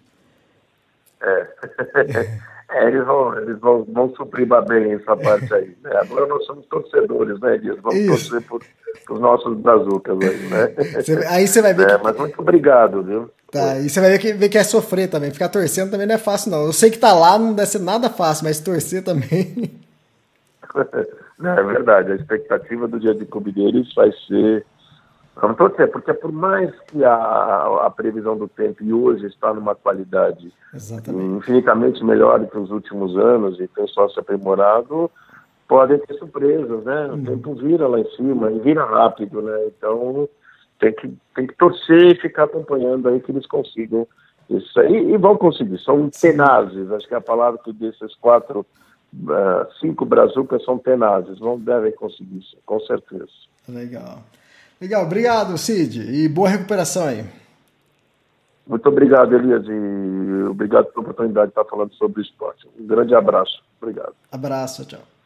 é. 1.22 2.48
É, 2.70 2.86
eles 2.86 3.02
vão, 3.06 3.34
eles 3.38 3.58
vão, 3.60 3.86
vão 3.90 4.14
suprir 4.14 4.46
bem 4.68 4.92
essa 4.92 5.16
parte 5.16 5.54
aí. 5.54 5.74
Né? 5.82 5.90
Agora 6.02 6.26
nós 6.26 6.44
somos 6.44 6.66
torcedores, 6.66 7.40
né, 7.40 7.56
Dias? 7.56 7.78
Vamos 7.80 7.98
Isso. 7.98 8.30
torcer 8.30 8.42
por, 8.46 8.62
os 9.08 9.20
nossos 9.20 9.56
brazucas 9.56 10.18
aí, 10.20 10.48
né? 10.48 10.74
aí 11.30 11.48
você 11.48 11.62
vai 11.62 11.72
ver. 11.72 11.88
É, 11.88 11.96
que... 11.96 12.04
Mas 12.04 12.16
muito 12.18 12.40
obrigado, 12.40 13.02
viu? 13.02 13.30
Tá, 13.50 13.78
e 13.78 13.88
você 13.88 14.00
vai 14.00 14.10
ver 14.10 14.18
que, 14.18 14.32
ver 14.34 14.50
que 14.50 14.58
é 14.58 14.62
sofrer 14.62 15.08
também. 15.08 15.30
Ficar 15.30 15.48
torcendo 15.48 15.90
também 15.90 16.06
não 16.06 16.14
é 16.14 16.18
fácil, 16.18 16.50
não. 16.50 16.66
Eu 16.66 16.72
sei 16.74 16.90
que 16.90 16.98
tá 16.98 17.14
lá 17.14 17.38
não 17.38 17.54
deve 17.54 17.70
ser 17.70 17.78
nada 17.78 18.10
fácil, 18.10 18.44
mas 18.44 18.60
torcer 18.60 19.02
também. 19.02 19.80
não, 21.38 21.52
é 21.52 21.62
verdade. 21.62 22.12
A 22.12 22.16
expectativa 22.16 22.86
do 22.86 23.00
dia 23.00 23.14
de 23.14 23.24
Clube 23.24 23.50
deles 23.50 23.94
vai 23.94 24.12
ser 24.26 24.66
Vamos 25.40 25.56
torcer, 25.56 25.90
porque 25.92 26.12
por 26.12 26.32
mais 26.32 26.70
que 26.88 27.04
a, 27.04 27.86
a 27.86 27.90
previsão 27.90 28.36
do 28.36 28.48
tempo 28.48 28.82
e 28.82 28.92
hoje 28.92 29.26
está 29.26 29.54
numa 29.54 29.74
qualidade 29.74 30.52
Exatamente. 30.74 31.36
infinitamente 31.36 32.04
melhor 32.04 32.44
que 32.46 32.58
os 32.58 32.70
últimos 32.70 33.16
anos 33.16 33.60
e 33.60 33.68
tem 33.68 33.86
só 33.86 34.08
se 34.08 34.18
aprimorado, 34.18 35.08
podem 35.68 35.98
ter 36.00 36.14
surpresas, 36.14 36.84
né? 36.84 37.06
O 37.06 37.12
uhum. 37.12 37.24
tempo 37.24 37.54
vira 37.54 37.86
lá 37.86 38.00
em 38.00 38.10
cima 38.16 38.50
e 38.50 38.58
vira 38.58 38.84
rápido, 38.84 39.40
né? 39.40 39.66
Então 39.66 40.28
tem 40.80 40.92
que, 40.92 41.16
tem 41.36 41.46
que 41.46 41.54
torcer 41.56 42.16
e 42.16 42.20
ficar 42.20 42.44
acompanhando 42.44 43.08
aí 43.08 43.20
que 43.20 43.30
eles 43.30 43.46
consigam 43.46 44.08
isso 44.50 44.80
aí 44.80 45.12
e 45.12 45.16
vão 45.18 45.36
conseguir. 45.36 45.78
São 45.78 46.10
tenazes, 46.10 46.90
acho 46.90 47.06
que 47.06 47.14
é 47.14 47.18
a 47.18 47.20
palavra 47.20 47.60
que 47.62 47.72
desses 47.72 48.14
quatro, 48.16 48.66
uh, 49.14 49.72
cinco 49.78 50.04
brazucas 50.04 50.64
são 50.64 50.78
tenazes, 50.78 51.38
vão 51.38 51.60
devem 51.60 51.92
conseguir 51.92 52.38
isso, 52.38 52.56
com 52.66 52.80
certeza. 52.80 53.28
Legal. 53.68 54.18
Legal, 54.80 55.02
obrigado, 55.04 55.58
Cid, 55.58 56.00
e 56.00 56.28
boa 56.28 56.48
recuperação 56.48 57.06
aí. 57.06 57.24
Muito 58.66 58.86
obrigado, 58.88 59.34
Elias, 59.34 59.64
e 59.66 60.48
obrigado 60.48 60.86
pela 60.86 61.00
oportunidade 61.00 61.46
de 61.46 61.50
estar 61.52 61.64
falando 61.64 61.92
sobre 61.94 62.22
esporte. 62.22 62.68
Um 62.78 62.86
grande 62.86 63.14
abraço. 63.14 63.62
Obrigado. 63.80 64.14
Abraço, 64.30 64.84
tchau. 64.84 65.17